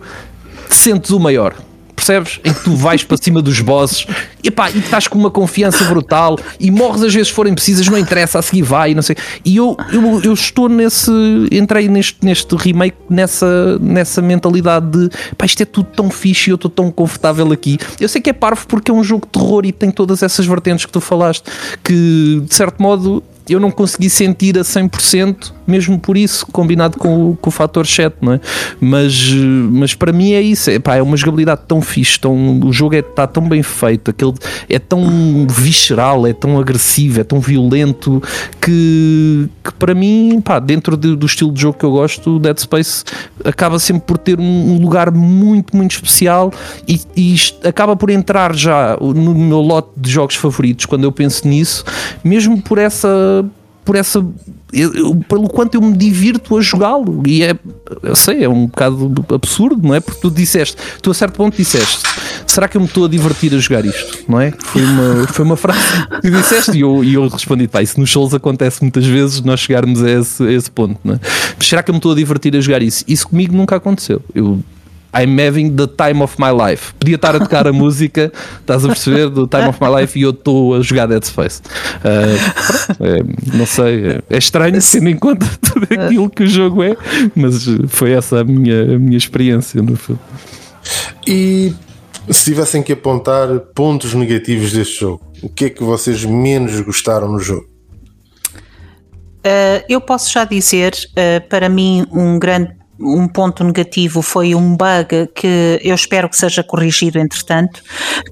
[0.70, 1.56] te sentes o maior,
[1.96, 2.40] percebes?
[2.44, 4.06] Em que tu vais para cima dos bosses
[4.44, 7.98] e, pá, e estás com uma confiança brutal e morres às vezes forem precisas, não
[7.98, 9.16] interessa, a seguir vai não sei.
[9.44, 11.12] E eu, eu, eu estou nesse.
[11.52, 16.52] Entrei neste, neste remake nessa, nessa mentalidade de pá, isto é tudo tão fixe e
[16.52, 17.78] eu estou tão confortável aqui.
[18.00, 20.46] Eu sei que é parvo porque é um jogo de terror e tem todas essas
[20.46, 21.44] vertentes que tu falaste
[21.84, 27.32] que de certo modo eu não consegui sentir a 100%, mesmo por isso, combinado com
[27.32, 28.40] o, com o fator 7, não é?
[28.80, 29.32] Mas,
[29.72, 32.96] mas para mim é isso, é, pá, é uma jogabilidade tão fixe, tão, o jogo
[32.96, 34.34] está é, tão bem feito, aquele,
[34.70, 38.22] é tão visceral, é tão agressivo, é tão violento
[38.62, 42.58] que, que para mim, pá, dentro de, do estilo de jogo que eu gosto, Dead
[42.58, 43.04] Space
[43.44, 46.52] acaba sempre por ter um, um lugar muito, muito especial
[46.88, 51.48] e, e acaba por entrar já no meu lote de jogos favoritos quando eu penso
[51.48, 51.84] nisso,
[52.24, 53.35] mesmo por essa
[53.86, 54.26] por essa
[54.74, 57.24] eu, pelo quanto eu me divirto a jogá-lo.
[57.26, 57.56] E é
[58.04, 60.00] eu sei é um bocado absurdo não é?
[60.00, 62.04] Porque tu disseste tu a certo ponto disseste
[62.48, 64.26] será que eu me estou a divertir a jogar isto?
[64.28, 64.52] Não é?
[64.52, 65.80] Foi uma foi uma frase
[66.22, 69.60] que disseste e eu, e eu respondi pá, isso nos shows acontece muitas vezes nós
[69.60, 71.20] chegarmos a esse, a esse ponto não é?
[71.60, 73.06] será que eu me estou a divertir a jogar isso?
[73.08, 74.22] Isso comigo nunca aconteceu.
[74.34, 74.60] Eu
[75.16, 76.94] I'm having the time of my life.
[76.96, 80.24] Podia estar a tocar a música, estás a perceber, do time of my life e
[80.24, 81.62] eu estou a jogar Dead Space.
[81.62, 86.98] Uh, é, não sei, é, estranho tendo em conta tudo aquilo que o jogo é,
[87.34, 90.20] mas foi essa a minha, a minha experiência no filme.
[91.26, 91.74] E
[92.30, 97.32] se tivessem que apontar pontos negativos deste jogo, o que é que vocês menos gostaram
[97.32, 97.68] no jogo?
[99.46, 104.76] Uh, eu posso já dizer, uh, para mim, um grande um ponto negativo foi um
[104.76, 107.82] bug que eu espero que seja corrigido entretanto,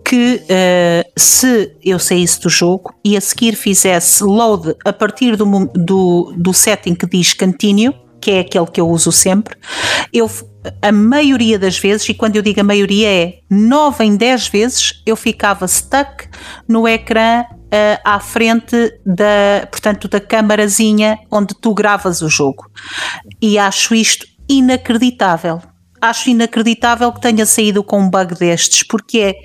[0.03, 5.45] que uh, se eu saísse do jogo e a seguir fizesse load a partir do,
[5.76, 9.57] do, do setting que diz continue, que é aquele que eu uso sempre,
[10.14, 10.30] eu
[10.82, 15.01] a maioria das vezes, e quando eu digo a maioria é 9 em 10 vezes,
[15.05, 16.28] eu ficava stuck
[16.68, 17.43] no ecrã
[17.74, 22.70] uh, à frente da, portanto, da câmarazinha onde tu gravas o jogo.
[23.41, 25.62] E acho isto inacreditável.
[26.02, 29.36] Acho inacreditável que tenha saído com um bug destes, porque é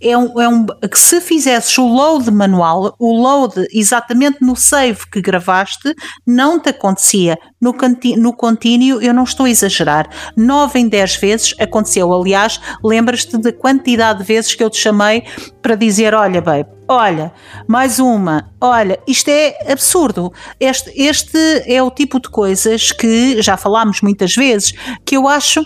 [0.00, 5.00] é um, é um que se fizesses o load manual, o load exatamente no save
[5.10, 5.94] que gravaste,
[6.26, 7.38] não te acontecia.
[7.60, 7.74] No,
[8.18, 10.08] no contínuo, eu não estou a exagerar.
[10.36, 12.12] 9 em 10 vezes aconteceu.
[12.12, 15.24] Aliás, lembras-te da quantidade de vezes que eu te chamei
[15.62, 17.32] para dizer: Olha, babe, olha,
[17.66, 20.32] mais uma, olha, isto é absurdo.
[20.60, 24.72] Este, este é o tipo de coisas que já falámos muitas vezes
[25.04, 25.64] que eu acho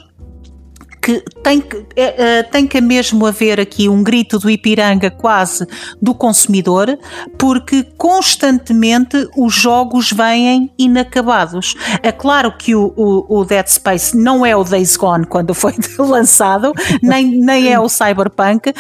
[1.00, 5.66] que tem que, é, tem que mesmo haver aqui um grito do Ipiranga quase
[6.00, 6.98] do consumidor,
[7.38, 11.74] porque constantemente os jogos vêm inacabados.
[12.02, 15.74] É claro que o, o, o Dead Space não é o Days Gone quando foi
[15.98, 16.72] lançado,
[17.02, 18.70] nem, nem é o Cyberpunk.
[18.70, 18.74] Uh,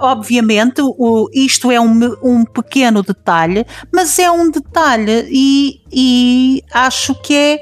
[0.00, 7.14] obviamente, o, isto é um, um pequeno detalhe, mas é um detalhe e, e acho
[7.22, 7.60] que é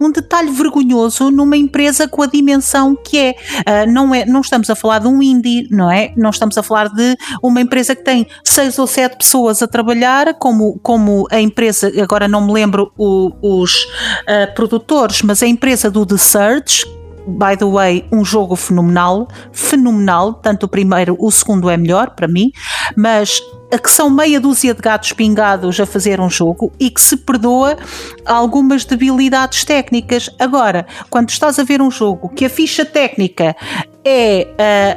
[0.00, 3.34] um detalhe vergonhoso numa empresa com a dimensão que é.
[3.60, 6.12] Uh, não, é não estamos a falar de um indie, não é?
[6.16, 10.34] Não estamos a falar de uma empresa que tem seis ou sete pessoas a trabalhar,
[10.34, 15.90] como, como a empresa, agora não me lembro o, os uh, produtores, mas a empresa
[15.90, 16.84] do The Search,
[17.26, 22.28] by the way, um jogo fenomenal, fenomenal, tanto o primeiro, o segundo é melhor para
[22.28, 22.52] mim,
[22.96, 23.40] mas
[23.82, 27.76] que são meia dúzia de gatos pingados a fazer um jogo e que se perdoa
[28.24, 30.30] algumas debilidades técnicas.
[30.38, 33.56] Agora, quando estás a ver um jogo que a ficha técnica
[34.04, 34.46] é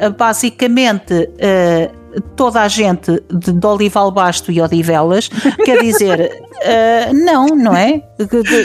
[0.05, 5.29] uh, basicamente uh, toda a gente de, de Olival Basto e Odivelas,
[5.65, 8.03] quer dizer, uh, não, não é?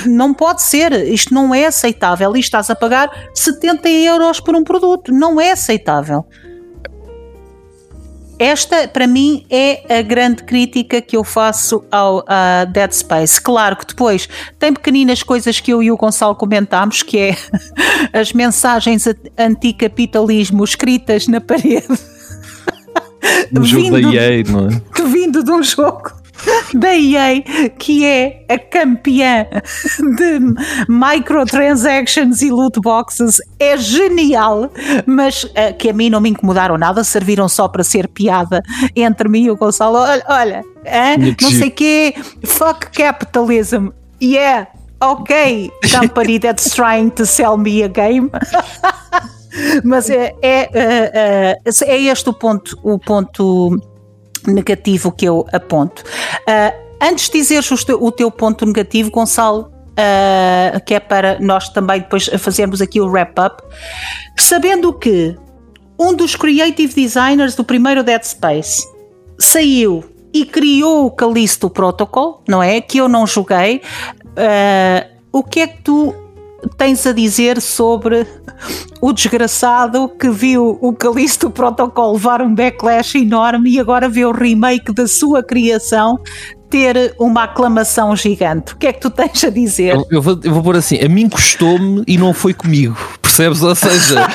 [0.07, 4.64] Não pode ser, isto não é aceitável e estás a pagar 70 euros por um
[4.64, 6.26] produto, não é aceitável.
[8.39, 12.24] Esta, para mim, é a grande crítica que eu faço ao
[12.72, 13.41] Dead Space.
[13.41, 14.28] Claro que depois
[14.59, 17.37] tem pequeninas coisas que eu e o Gonçalo comentámos, que é
[18.12, 19.07] as mensagens
[19.39, 21.87] anticapitalismo escritas na parede.
[23.53, 24.82] No jogo da EA, não é?
[25.07, 26.23] Vindo de um jogo
[26.74, 27.42] da EA,
[27.78, 29.47] que é a campeã
[30.16, 30.40] de
[30.88, 34.70] microtransactions e loot boxes, é genial,
[35.07, 38.62] mas uh, que a mim não me incomodaram nada, serviram só para ser piada
[38.95, 39.99] entre mim e o Gonçalo.
[39.99, 40.74] Olha, olha
[41.40, 42.14] não sei o quê,
[42.45, 43.88] fuck capitalism,
[44.22, 44.68] yeah.
[45.01, 48.30] Ok, company that's trying to sell me a game.
[49.84, 53.78] Mas é, é, é, é, este o ponto, o ponto
[54.47, 56.03] negativo que eu aponto.
[56.03, 62.01] Uh, antes de dizeres o teu ponto negativo, Gonçalo, uh, que é para nós também
[62.01, 63.62] depois fazermos aqui o wrap-up,
[64.36, 65.36] sabendo que
[65.99, 68.86] um dos creative designers do primeiro Dead Space
[69.38, 72.80] saiu e criou o Callisto Protocol, não é?
[72.80, 73.80] Que eu não joguei.
[74.36, 76.14] Uh, o que é que tu
[76.76, 78.26] tens a dizer sobre
[79.00, 84.32] o desgraçado que viu o Calisto Protocol levar um backlash enorme e agora vê o
[84.32, 86.18] remake da sua criação
[86.70, 88.72] ter uma aclamação gigante.
[88.72, 89.94] O que é que tu tens a dizer?
[89.94, 92.96] Eu, eu, vou, eu vou pôr assim: a mim custou-me e não foi comigo,
[93.35, 93.62] percebes?
[93.62, 94.26] Ou seja,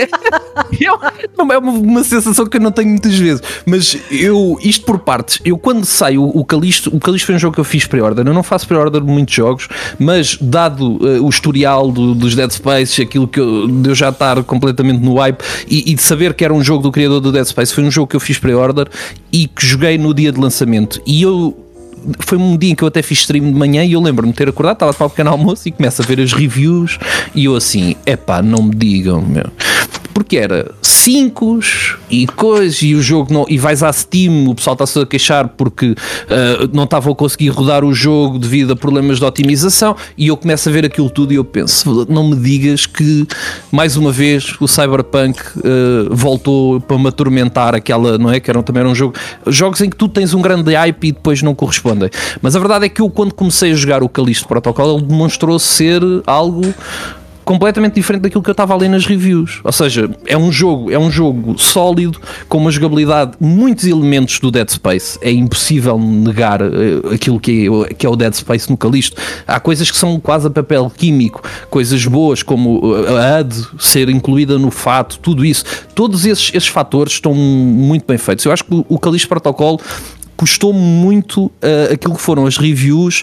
[0.80, 0.98] eu,
[1.36, 4.98] não é uma, uma, sensação que eu não tenho muitas vezes, mas eu, isto por
[4.98, 8.26] partes, eu quando saio o Calisto, o Calisto foi um jogo que eu fiz pre-order.
[8.26, 9.68] Eu não faço pre-order de muitos jogos,
[9.98, 14.08] mas dado uh, o historial do, dos Dead Space, aquilo que eu, de eu já
[14.08, 17.30] estar completamente no hype e, e de saber que era um jogo do criador do
[17.30, 18.88] Dead Space, foi um jogo que eu fiz pre-order
[19.32, 21.00] e que joguei no dia de lançamento.
[21.06, 21.63] E eu
[22.20, 24.38] foi um dia em que eu até fiz stream de manhã e eu lembro-me de
[24.38, 26.98] ter acordado, estava para o pequeno almoço e começo a ver as reviews
[27.34, 29.46] e eu assim, epá, não me digam, meu.
[30.14, 31.60] Porque era 5
[32.08, 33.44] e coisas, e o jogo não.
[33.48, 35.96] E vais à Steam, o pessoal está-se a queixar porque uh,
[36.72, 39.94] não estava a conseguir rodar o jogo devido a problemas de otimização.
[40.16, 43.26] E eu começo a ver aquilo tudo e eu penso: não me digas que
[43.70, 48.40] mais uma vez o Cyberpunk uh, voltou para me atormentar aquela, não é?
[48.40, 49.14] Que era, também era um jogo.
[49.46, 52.08] Jogos em que tu tens um grande hype e depois não correspondem.
[52.40, 55.58] Mas a verdade é que eu, quando comecei a jogar o Calixto Protocol, ele demonstrou
[55.58, 56.74] ser algo
[57.44, 59.60] completamente diferente daquilo que eu estava a ler nas reviews.
[59.62, 64.50] Ou seja, é um jogo, é um jogo sólido, com uma jogabilidade, muitos elementos do
[64.50, 65.18] Dead Space.
[65.20, 69.20] É impossível negar uh, aquilo que é, que é o Dead Space no Calisto.
[69.46, 74.08] Há coisas que são quase a papel químico, coisas boas como eh, a AD ser
[74.08, 75.64] incluída no fato, tudo isso.
[75.94, 78.44] Todos esses, esses fatores estão muito bem feitos.
[78.44, 79.80] Eu acho que o Calisto Protocol
[80.36, 83.22] custou muito uh, aquilo que foram as reviews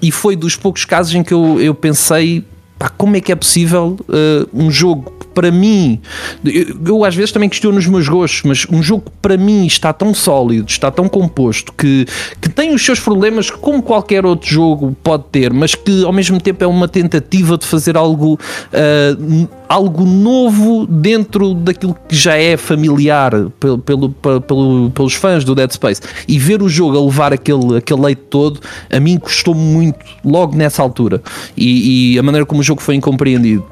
[0.00, 2.44] e foi dos poucos casos em que eu, eu pensei
[2.82, 6.00] pá, como é que é possível uh, um jogo para mim,
[6.44, 9.66] eu, eu, às vezes também questiono os meus gostos, mas um jogo que para mim
[9.66, 12.06] está tão sólido, está tão composto, que,
[12.40, 16.40] que tem os seus problemas como qualquer outro jogo pode ter, mas que ao mesmo
[16.40, 22.56] tempo é uma tentativa de fazer algo, uh, algo novo dentro daquilo que já é
[22.56, 26.00] familiar pelo, pelo, pelo, pelos fãs do Dead Space.
[26.28, 28.60] E ver o jogo a levar aquele, aquele leite todo,
[28.90, 31.22] a mim custou muito logo nessa altura.
[31.56, 33.64] E, e a maneira como o jogo foi incompreendido.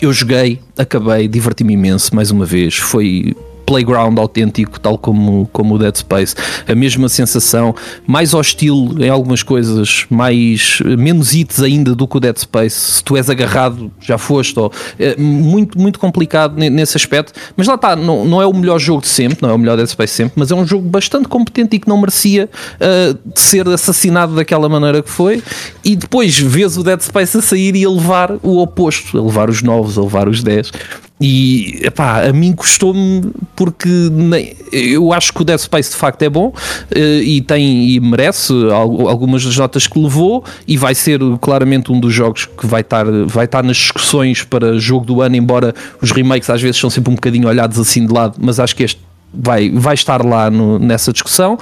[0.00, 2.76] Eu joguei, acabei, diverti-me imenso mais uma vez.
[2.76, 3.34] Foi
[3.70, 6.34] playground autêntico, tal como, como o Dead Space.
[6.66, 7.72] A mesma sensação,
[8.04, 12.94] mais hostil em algumas coisas, mais menos hits ainda do que o Dead Space.
[12.94, 14.58] Se tu és agarrado, já foste.
[14.58, 17.32] Ou, é muito, muito complicado nesse aspecto.
[17.56, 19.76] Mas lá está, não, não é o melhor jogo de sempre, não é o melhor
[19.76, 23.68] Dead Space sempre, mas é um jogo bastante competente e que não merecia uh, ser
[23.68, 25.40] assassinado daquela maneira que foi.
[25.84, 29.48] E depois vês o Dead Space a sair e a levar o oposto, a levar
[29.48, 30.72] os novos, a levar os 10.
[31.20, 36.22] E epá, a mim custou-me porque nem, eu acho que o Dead Space de facto
[36.22, 41.20] é bom uh, e tem e merece algumas das notas que levou e vai ser
[41.40, 45.36] claramente um dos jogos que vai estar, vai estar nas discussões para jogo do ano,
[45.36, 48.74] embora os remakes às vezes são sempre um bocadinho olhados assim de lado, mas acho
[48.74, 49.00] que este
[49.32, 51.58] vai, vai estar lá no, nessa discussão.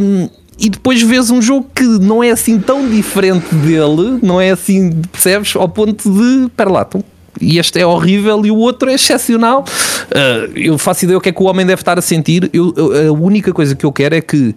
[0.00, 0.28] Um,
[0.58, 5.02] e depois vês um jogo que não é assim tão diferente dele, não é assim,
[5.12, 5.54] percebes?
[5.54, 7.04] Ao ponto de, pera lá, então,
[7.40, 9.64] e este é horrível e o outro é excepcional.
[10.10, 12.50] Uh, eu faço ideia o que é que o homem deve estar a sentir.
[12.52, 12.74] Eu,
[13.08, 14.54] a única coisa que eu quero é que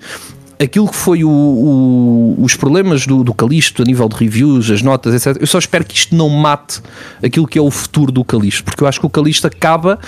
[0.62, 4.82] aquilo que foi o, o, os problemas do, do Calisto a nível de reviews, as
[4.82, 5.42] notas, etc.
[5.42, 6.82] Eu só espero que isto não mate
[7.24, 10.00] aquilo que é o futuro do Calisto, porque eu acho que o Calisto acaba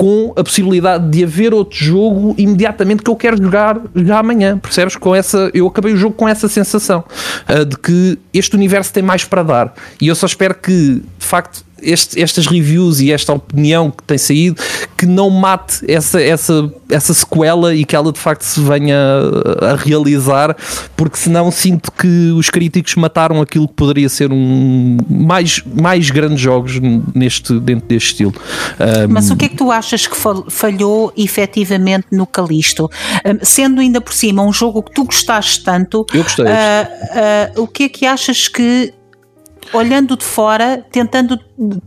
[0.00, 4.96] com a possibilidade de haver outro jogo imediatamente que eu quero jogar já amanhã, percebes?
[4.96, 7.04] Com essa, eu acabei o jogo com essa sensação
[7.46, 11.26] uh, de que este universo tem mais para dar e eu só espero que de
[11.26, 14.60] facto este, estas reviews e esta opinião que tem saído
[14.96, 18.96] que não mate essa, essa, essa sequela e que ela de facto se venha
[19.62, 20.54] a, realizar,
[20.94, 26.40] porque senão sinto que os críticos mataram aquilo que poderia ser um mais, mais grandes
[26.40, 26.78] jogos
[27.14, 28.34] neste, dentro deste estilo.
[28.78, 30.16] Um, Mas o que é que tu achas que
[30.48, 32.90] falhou efetivamente no Calisto?
[33.24, 36.44] Um, sendo ainda por cima um jogo que tu gostaste tanto, eu gostei.
[36.44, 38.92] Uh, uh, o que é que achas que
[39.72, 41.38] olhando de fora, tentando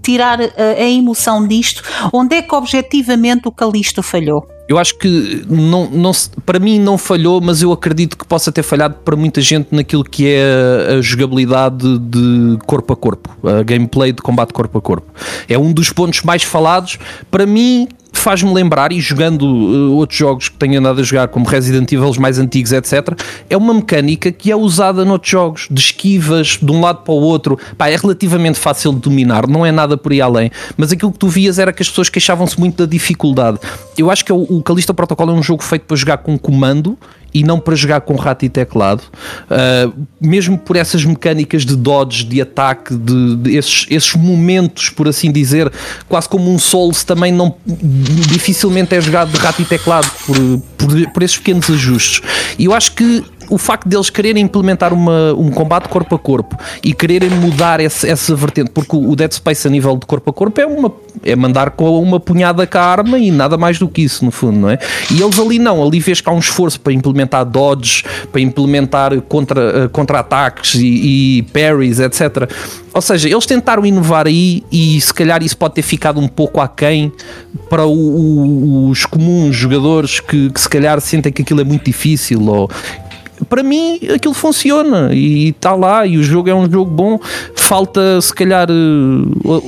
[0.01, 0.45] tirar a,
[0.77, 4.47] a emoção disto, onde é que objetivamente o Calisto falhou?
[4.67, 6.11] Eu acho que não, não,
[6.45, 10.03] para mim não falhou, mas eu acredito que possa ter falhado para muita gente naquilo
[10.05, 15.11] que é a jogabilidade de corpo a corpo, a gameplay de combate corpo a corpo.
[15.49, 16.97] É um dos pontos mais falados.
[17.29, 17.89] Para mim,
[18.19, 22.11] faz-me lembrar, e jogando uh, outros jogos que tenho andado a jogar, como Resident Evil,
[22.19, 23.17] mais antigos, etc.,
[23.49, 27.21] é uma mecânica que é usada noutros jogos, de esquivas de um lado para o
[27.21, 27.59] outro.
[27.77, 30.51] Pá, é relativamente fácil de dominar, não é nada por aí além.
[30.77, 33.59] Mas aquilo que tu vias era que as pessoas queixavam-se muito da dificuldade.
[33.97, 36.97] Eu acho que o, o Calista Protocol é um jogo feito para jogar com comando
[37.33, 42.23] e não para jogar com rato e teclado, uh, mesmo por essas mecânicas de dodge,
[42.25, 45.71] de ataque, de, de esses, esses, momentos, por assim dizer,
[46.07, 50.37] quase como um Souls também não dificilmente é jogado de rato e teclado por,
[50.77, 52.21] por, por esses pequenos ajustes.
[52.57, 53.23] E eu acho que
[53.53, 58.09] o facto deles quererem implementar uma, um combate corpo a corpo e quererem mudar esse,
[58.09, 60.91] essa vertente, porque o Dead Space a nível de corpo a corpo é, uma,
[61.23, 64.31] é mandar com uma punhada com a arma e nada mais do que isso, no
[64.31, 64.79] fundo, não é?
[65.11, 69.21] E eles ali não, ali vês que há um esforço para implementar dodges, para implementar
[69.21, 72.49] contra, eh, contra-ataques e, e parries, etc.
[72.93, 76.61] Ou seja, eles tentaram inovar aí e se calhar isso pode ter ficado um pouco
[76.61, 77.11] aquém
[77.67, 81.85] para o, o, os comuns jogadores que, que, se calhar sentem que aquilo é muito
[81.85, 82.69] difícil ou
[83.49, 87.19] para mim aquilo funciona e está lá e o jogo é um jogo bom.
[87.55, 89.63] Falta se calhar uh,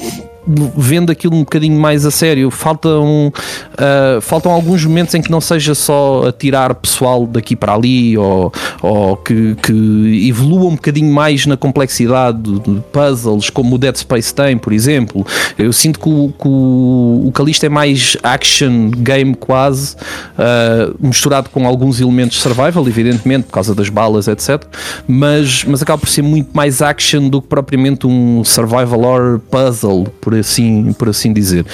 [0.48, 3.32] vendo aquilo um bocadinho mais a sério, faltam,
[3.74, 8.52] uh, faltam alguns momentos em que não seja só atirar pessoal daqui para ali ou,
[8.82, 14.34] ou que, que evolua um bocadinho mais na complexidade de puzzles, como o Dead Space
[14.34, 15.26] tem, por exemplo.
[15.58, 21.68] Eu sinto que o, que o, Calista é mais action game quase, uh, misturado com
[21.68, 24.64] alguns elementos de survival, evidentemente, por causa das balas, etc.
[25.08, 30.06] Mas, mas acaba por ser muito mais action do que propriamente um survival or puzzle,
[30.22, 31.66] por assim, por assim dizer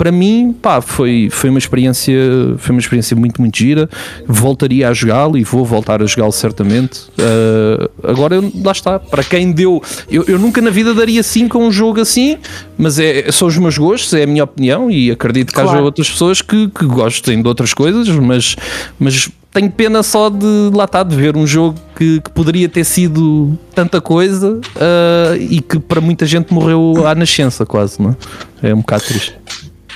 [0.00, 2.14] para mim, pá, foi, foi uma experiência,
[2.56, 3.86] foi uma experiência muito, muito gira.
[4.26, 7.02] Voltaria a jogá-lo e vou voltar a jogá-lo certamente.
[7.18, 11.60] Uh, agora, lá está, para quem deu, eu, eu nunca na vida daria 5 a
[11.60, 12.38] um jogo assim,
[12.78, 15.68] mas é, são os meus gostos, é a minha opinião e acredito que claro.
[15.68, 18.56] haja outras pessoas que, que gostem de outras coisas, mas,
[18.98, 22.84] mas tenho pena só de lá estar de ver um jogo que, que poderia ter
[22.84, 28.16] sido tanta coisa uh, e que para muita gente morreu à nascença quase, não
[28.62, 28.70] é?
[28.70, 29.36] É um bocado triste.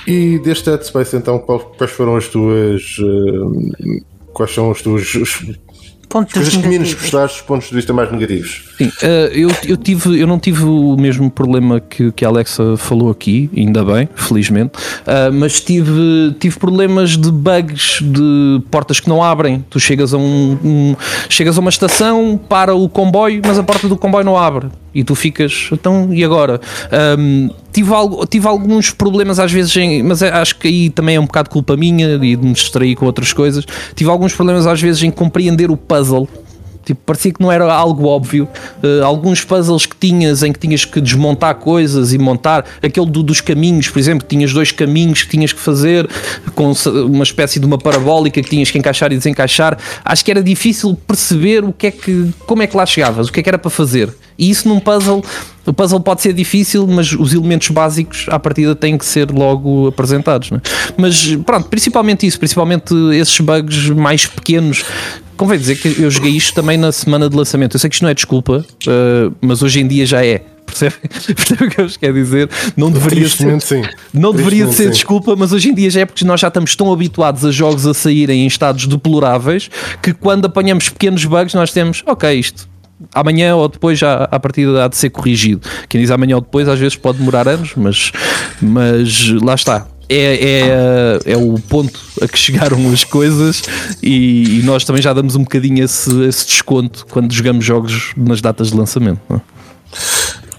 [0.05, 2.97] E deste Dead Space, então, quais foram as tuas.
[2.99, 4.03] Uh,
[4.33, 5.13] quais são os teus.
[6.15, 8.63] Pontos coisas que menos gostaste, pontos de vista mais negativos.
[8.77, 12.77] Sim, uh, eu, eu, tive, eu não tive o mesmo problema que, que a Alexa
[12.77, 19.09] falou aqui, ainda bem, felizmente, uh, mas tive, tive problemas de bugs de portas que
[19.09, 19.65] não abrem.
[19.69, 20.95] Tu chegas a, um, um,
[21.27, 25.03] chegas a uma estação, para o comboio, mas a porta do comboio não abre E
[25.03, 26.61] tu ficas, então, e agora?
[27.19, 31.17] Um, tive, algo, tive alguns problemas às vezes, em, mas é, acho que aí também
[31.17, 33.65] é um bocado culpa minha e de me distrair com outras coisas.
[33.93, 36.29] Tive alguns problemas às vezes em compreender o puzzle
[36.85, 38.47] Tipo, parecia que não era algo óbvio.
[38.83, 43.23] Uh, alguns puzzles que tinhas em que tinhas que desmontar coisas e montar, aquele do,
[43.23, 46.07] dos caminhos, por exemplo, tinhas dois caminhos que tinhas que fazer
[46.53, 46.71] com
[47.07, 49.77] uma espécie de uma parabólica que tinhas que encaixar e desencaixar.
[50.03, 53.33] Acho que era difícil perceber o que é que, como é que lá chegavas, o
[53.33, 54.13] que é que era para fazer.
[54.37, 55.23] E isso num puzzle,
[55.65, 59.87] o puzzle pode ser difícil, mas os elementos básicos à partida têm que ser logo
[59.87, 60.51] apresentados.
[60.51, 60.61] Né?
[60.97, 64.83] Mas pronto, principalmente isso, principalmente esses bugs mais pequenos
[65.35, 67.75] convém dizer que eu joguei isto também na semana de lançamento.
[67.75, 70.43] Eu sei que isto não é desculpa, uh, mas hoje em dia já é.
[70.65, 70.95] Percebe?
[71.35, 72.49] Percebe o que eu vos quero dizer?
[72.75, 73.83] Não deveria ser, sim.
[74.13, 74.89] Não deveria ser sim.
[74.89, 77.85] desculpa, mas hoje em dia já é porque nós já estamos tão habituados a jogos
[77.85, 79.69] a saírem em estados deploráveis
[80.01, 82.67] que quando apanhamos pequenos bugs nós temos, ok, isto
[83.13, 85.67] amanhã ou depois já a partida há de ser corrigido.
[85.87, 88.11] Quem diz amanhã ou depois às vezes pode demorar anos, mas,
[88.61, 93.63] mas lá está é, é, é o ponto a que chegaram as coisas
[94.01, 98.41] e, e nós também já damos um bocadinho esse, esse, desconto quando jogamos jogos nas
[98.41, 99.21] datas de lançamento.
[99.29, 99.55] É?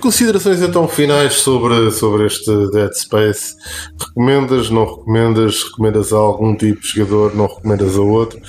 [0.00, 3.54] Considerações então finais sobre, sobre este Dead Space?
[3.98, 5.64] Recomendas, não recomendas?
[5.64, 8.40] Recomendas a algum tipo de jogador, não recomendas a outro?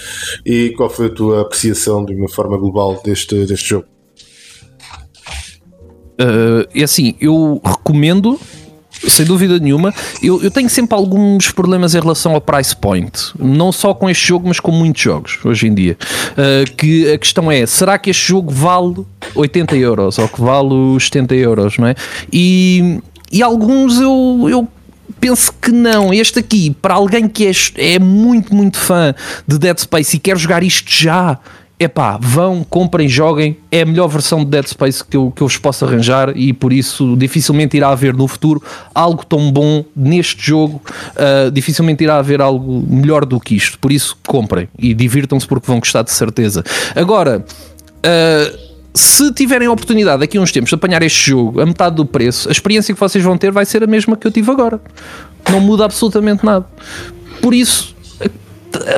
[0.45, 3.87] E qual foi a tua apreciação de uma forma global deste, deste jogo?
[6.19, 8.39] Uh, é assim, eu recomendo
[9.07, 9.93] sem dúvida nenhuma.
[10.21, 14.27] Eu, eu, tenho sempre alguns problemas em relação ao price point, não só com este
[14.27, 15.97] jogo, mas com muitos jogos hoje em dia.
[16.31, 20.73] Uh, que a questão é: será que este jogo vale 80 euros ou que vale
[20.73, 21.95] os 70 euros, não é?
[22.31, 22.99] E,
[23.31, 24.67] e alguns eu, eu
[25.19, 26.13] penso que não.
[26.13, 27.51] Este aqui, para alguém que é,
[27.95, 29.13] é muito, muito fã
[29.47, 31.39] de Dead Space e quer jogar isto já
[31.79, 33.57] epá, vão, comprem, joguem.
[33.71, 36.53] É a melhor versão de Dead Space que eu, que eu vos posso arranjar e
[36.53, 38.61] por isso dificilmente irá haver no futuro
[38.93, 40.81] algo tão bom neste jogo.
[41.15, 43.77] Uh, dificilmente irá haver algo melhor do que isto.
[43.79, 46.63] Por isso, comprem e divirtam-se porque vão gostar de certeza.
[46.95, 47.45] Agora.
[47.97, 48.67] Uh,
[48.97, 52.03] se tiverem a oportunidade daqui a uns tempos de apanhar este jogo a metade do
[52.03, 54.81] preço, a experiência que vocês vão ter vai ser a mesma que eu tive agora.
[55.51, 56.65] Não muda absolutamente nada.
[57.39, 57.95] Por isso,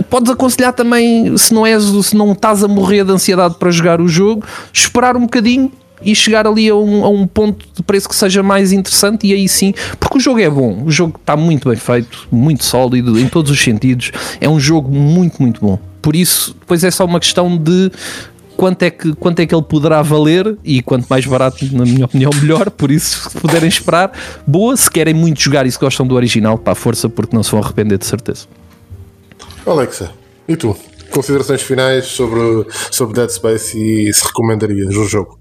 [0.09, 4.01] podes aconselhar também, se não, és, se não estás a morrer de ansiedade para jogar
[4.01, 5.71] o jogo, esperar um bocadinho
[6.03, 9.33] e chegar ali a um, a um, ponto de preço que seja mais interessante e
[9.33, 13.19] aí sim, porque o jogo é bom, o jogo está muito bem feito, muito sólido
[13.19, 15.77] em todos os sentidos, é um jogo muito, muito bom.
[16.01, 17.91] Por isso, depois é só uma questão de
[18.59, 22.05] quanto é que, quanto é que ele poderá valer e quanto mais barato, na minha
[22.05, 22.69] opinião, melhor.
[22.71, 24.11] Por isso, se puderem esperar,
[24.45, 24.75] boa.
[24.75, 27.61] Se querem muito jogar e se gostam do original, a força, porque não se vão
[27.61, 28.47] arrepender de certeza.
[29.65, 30.11] Alexa,
[30.47, 30.75] e tu?
[31.11, 35.39] Considerações finais sobre, sobre Dead Space e se recomendarias o jogo?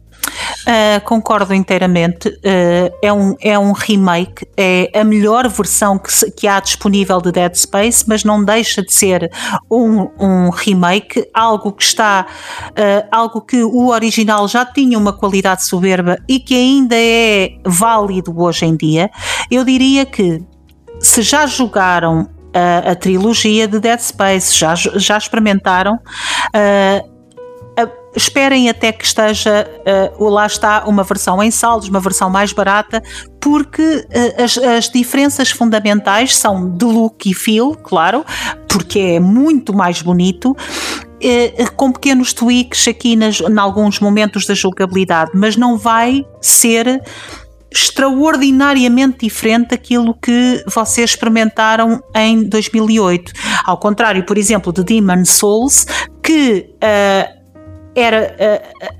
[0.69, 2.29] Uh, concordo inteiramente.
[2.29, 7.21] Uh, é, um, é um remake, é a melhor versão que, se, que há disponível
[7.21, 9.31] de Dead Space, mas não deixa de ser
[9.71, 12.27] um, um remake, algo que está,
[12.71, 18.35] uh, algo que o original já tinha uma qualidade soberba e que ainda é válido
[18.39, 19.11] hoje em dia.
[19.51, 20.43] Eu diria que
[21.01, 25.94] se já jogaram a, a trilogia de Dead Space, já, já experimentaram.
[25.94, 27.18] Uh,
[28.18, 29.66] esperem até que esteja,
[30.18, 33.03] uh, lá está, uma versão em saldos, uma versão mais barata,
[33.40, 38.24] porque uh, as, as, diferenças fundamentais são de look e feel, claro,
[38.68, 40.51] porque é muito mais bonito.
[40.51, 47.03] Uh, com pequenos tweaks aqui nas, em alguns momentos da jogabilidade, mas não vai ser
[47.71, 53.33] extraordinariamente diferente daquilo que vocês experimentaram em 2008.
[53.64, 55.87] Ao contrário, por exemplo, de Demon Souls,
[56.23, 57.39] que uh,
[57.95, 58.37] era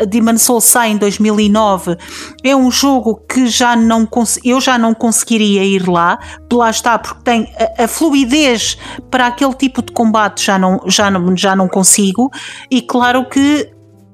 [0.01, 1.97] uh, Demon Souls sai em 2009
[2.43, 4.09] é um jogo que já não
[4.45, 6.19] eu já não conseguiria ir lá
[6.53, 8.77] lá está porque tem a, a, fluidez
[9.11, 12.31] para aquele tipo de combate já não já não já não consigo
[12.71, 13.71] e claro que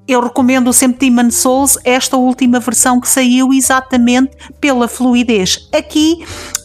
[0.06, 5.68] eu recomendo sempre Demon Souls, esta última versão que saiu exatamente pela fluidez.
[5.72, 6.24] Aqui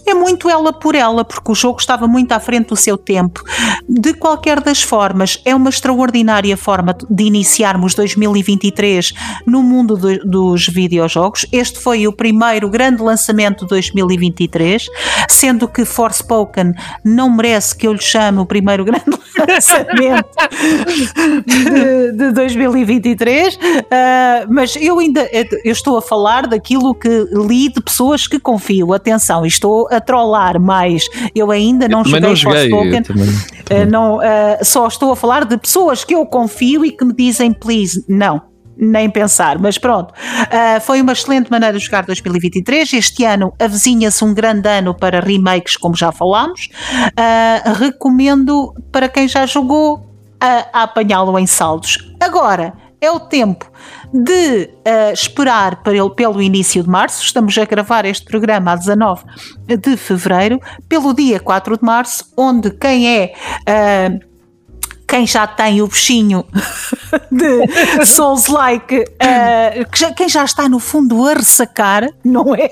[0.10, 3.44] é muito ela por ela, porque o jogo estava muito à frente do seu tempo.
[3.88, 9.14] De qualquer das formas, é uma extraordinária forma de iniciarmos 2023
[9.46, 11.46] no mundo do, dos videojogos.
[11.52, 14.86] Este foi o primeiro grande lançamento de 2023,
[15.30, 19.06] sendo que Forspoken não merece que eu lhe chame o primeiro grande
[19.48, 20.30] lançamento
[21.46, 23.60] de, de 2023, uh,
[23.92, 25.28] ah, mas eu ainda
[25.64, 28.94] eu estou a falar daquilo que li de pessoas que confio.
[28.94, 31.04] Atenção, estou a trollar mais.
[31.36, 33.04] Eu ainda não eu joguei, joguei Forspoken.
[33.04, 33.26] Também,
[33.66, 33.84] também.
[33.84, 34.22] Uh, não, uh,
[34.64, 38.50] só estou a falar de pessoas que eu confio e que me dizem please, não
[38.80, 40.12] nem pensar, mas pronto.
[40.12, 42.94] Uh, foi uma excelente maneira de jogar 2023.
[42.94, 46.70] Este ano avizinha-se um grande ano para remakes, como já falámos.
[47.10, 51.98] Uh, recomendo para quem já jogou a, a apanhá-lo em saldos.
[52.22, 53.70] Agora é o tempo
[54.14, 57.24] de uh, esperar ele, pelo início de março.
[57.24, 59.24] Estamos a gravar este programa a 19
[59.66, 63.34] de fevereiro, pelo dia 4 de março, onde quem é.
[63.62, 64.30] Uh,
[65.08, 66.46] quem já tem o bichinho
[67.32, 67.66] de
[68.06, 72.70] Souls-like, uh, quem já está no fundo a ressacar, não é?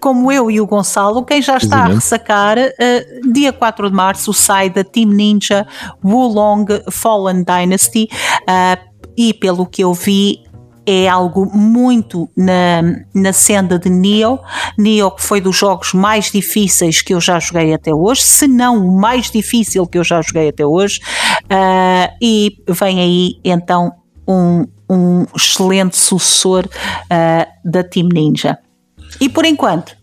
[0.00, 4.32] como eu e o Gonçalo, quem já está a ressacar, uh, dia 4 de março
[4.32, 5.66] sai da Team Ninja
[6.02, 8.08] Wulong Fallen Dynasty
[8.42, 8.87] uh,
[9.18, 10.44] e pelo que eu vi
[10.86, 12.80] é algo muito na,
[13.14, 14.38] na senda de Neo.
[14.78, 18.86] Neo que foi dos jogos mais difíceis que eu já joguei até hoje, se não
[18.86, 21.00] o mais difícil que eu já joguei até hoje.
[21.44, 23.92] Uh, e vem aí então
[24.26, 28.56] um, um excelente sucessor uh, da Team Ninja.
[29.20, 29.94] E por enquanto,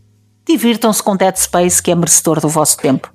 [0.48, 3.15] divirtam-se com Dead Space, que é merecedor do vosso tempo.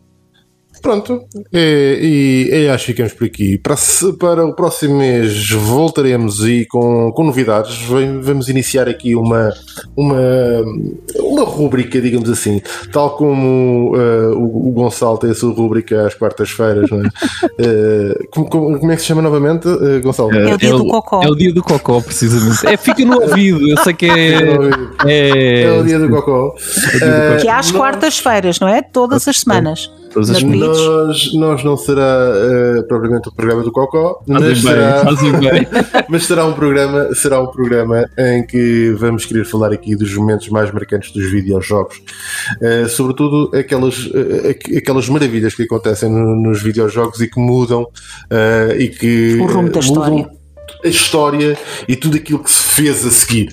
[0.82, 1.22] Pronto,
[1.52, 3.58] e, e, e, acho que ficamos por aqui.
[3.58, 3.76] Para,
[4.18, 7.78] para o próximo mês voltaremos e com, com novidades.
[8.22, 9.52] Vamos iniciar aqui uma,
[9.94, 10.64] uma,
[11.16, 12.62] uma rúbrica, digamos assim,
[12.92, 16.90] tal como uh, o, o, Gonçalo tem a sua rúbrica às quartas-feiras.
[16.90, 20.34] uh, como, como, é que se chama novamente, uh, Gonçalo?
[20.34, 21.22] É o dia é do Cocó.
[21.22, 22.66] É o dia do Cocó, precisamente.
[22.66, 24.40] É, fica no ouvido, eu sei que é.
[25.06, 26.54] É, é o dia do Cocó.
[27.40, 28.82] que é às quartas-feiras, não é?
[28.82, 29.90] Todas as semanas.
[30.12, 35.04] Todas as nós, nós não será uh, propriamente o programa do Cocó, mas, será,
[36.08, 40.48] mas será um programa, será um programa em que vamos querer falar aqui dos momentos
[40.48, 42.02] mais marcantes dos videojogos,
[42.60, 47.86] uh, sobretudo aquelas, uh, aquelas maravilhas que acontecem no, nos videojogos e que mudam
[48.78, 50.39] e que o rumo da mudam, história
[50.84, 51.58] a história
[51.88, 53.48] e tudo aquilo que se fez a seguir.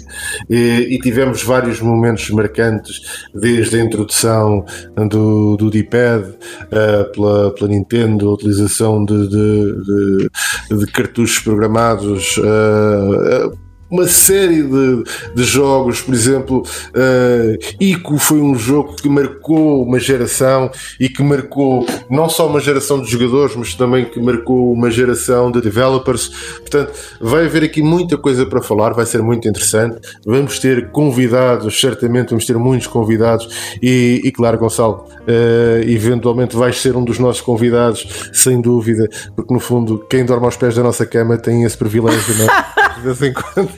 [0.50, 4.66] E, tivemos vários momentos marcantes, desde a introdução
[5.10, 10.30] do, do D-pad uh, pela, pela Nintendo, a utilização de, de,
[10.70, 12.38] de, de cartuchos programados.
[12.38, 19.84] Uh, uma série de, de jogos, por exemplo, uh, Ico foi um jogo que marcou
[19.84, 20.70] uma geração
[21.00, 25.52] e que marcou não só uma geração de jogadores, mas também que marcou uma geração
[25.52, 26.28] de developers.
[26.60, 30.00] Portanto, vai haver aqui muita coisa para falar, vai ser muito interessante.
[30.26, 36.80] Vamos ter convidados, certamente vamos ter muitos convidados e, e claro, Gonçalo, uh, eventualmente vais
[36.82, 40.84] ser um dos nossos convidados, sem dúvida, porque no fundo quem dorme aos pés da
[40.84, 42.87] nossa cama tem esse privilégio, não é?
[42.98, 43.70] de vez em quando.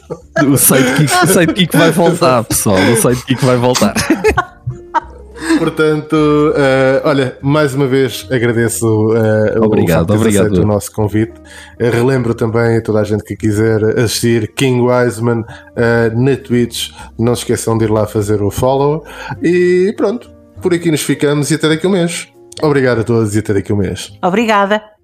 [0.51, 2.77] O sidekick, o sidekick vai voltar, pessoal.
[2.77, 3.93] O sidekick vai voltar.
[5.57, 10.53] Portanto, uh, olha, mais uma vez agradeço uh, obrigado, o, obrigado.
[10.53, 11.33] o nosso convite.
[11.79, 15.43] Uh, relembro também a toda a gente que quiser assistir King Wiseman
[16.15, 16.91] na Twitch.
[17.17, 19.03] Não se esqueçam de ir lá fazer o follow.
[19.41, 20.29] E pronto,
[20.61, 22.27] por aqui nos ficamos e até daqui a um mês.
[22.61, 24.11] Obrigado a todos e até daqui a um mês.
[24.21, 24.98] Obrigada.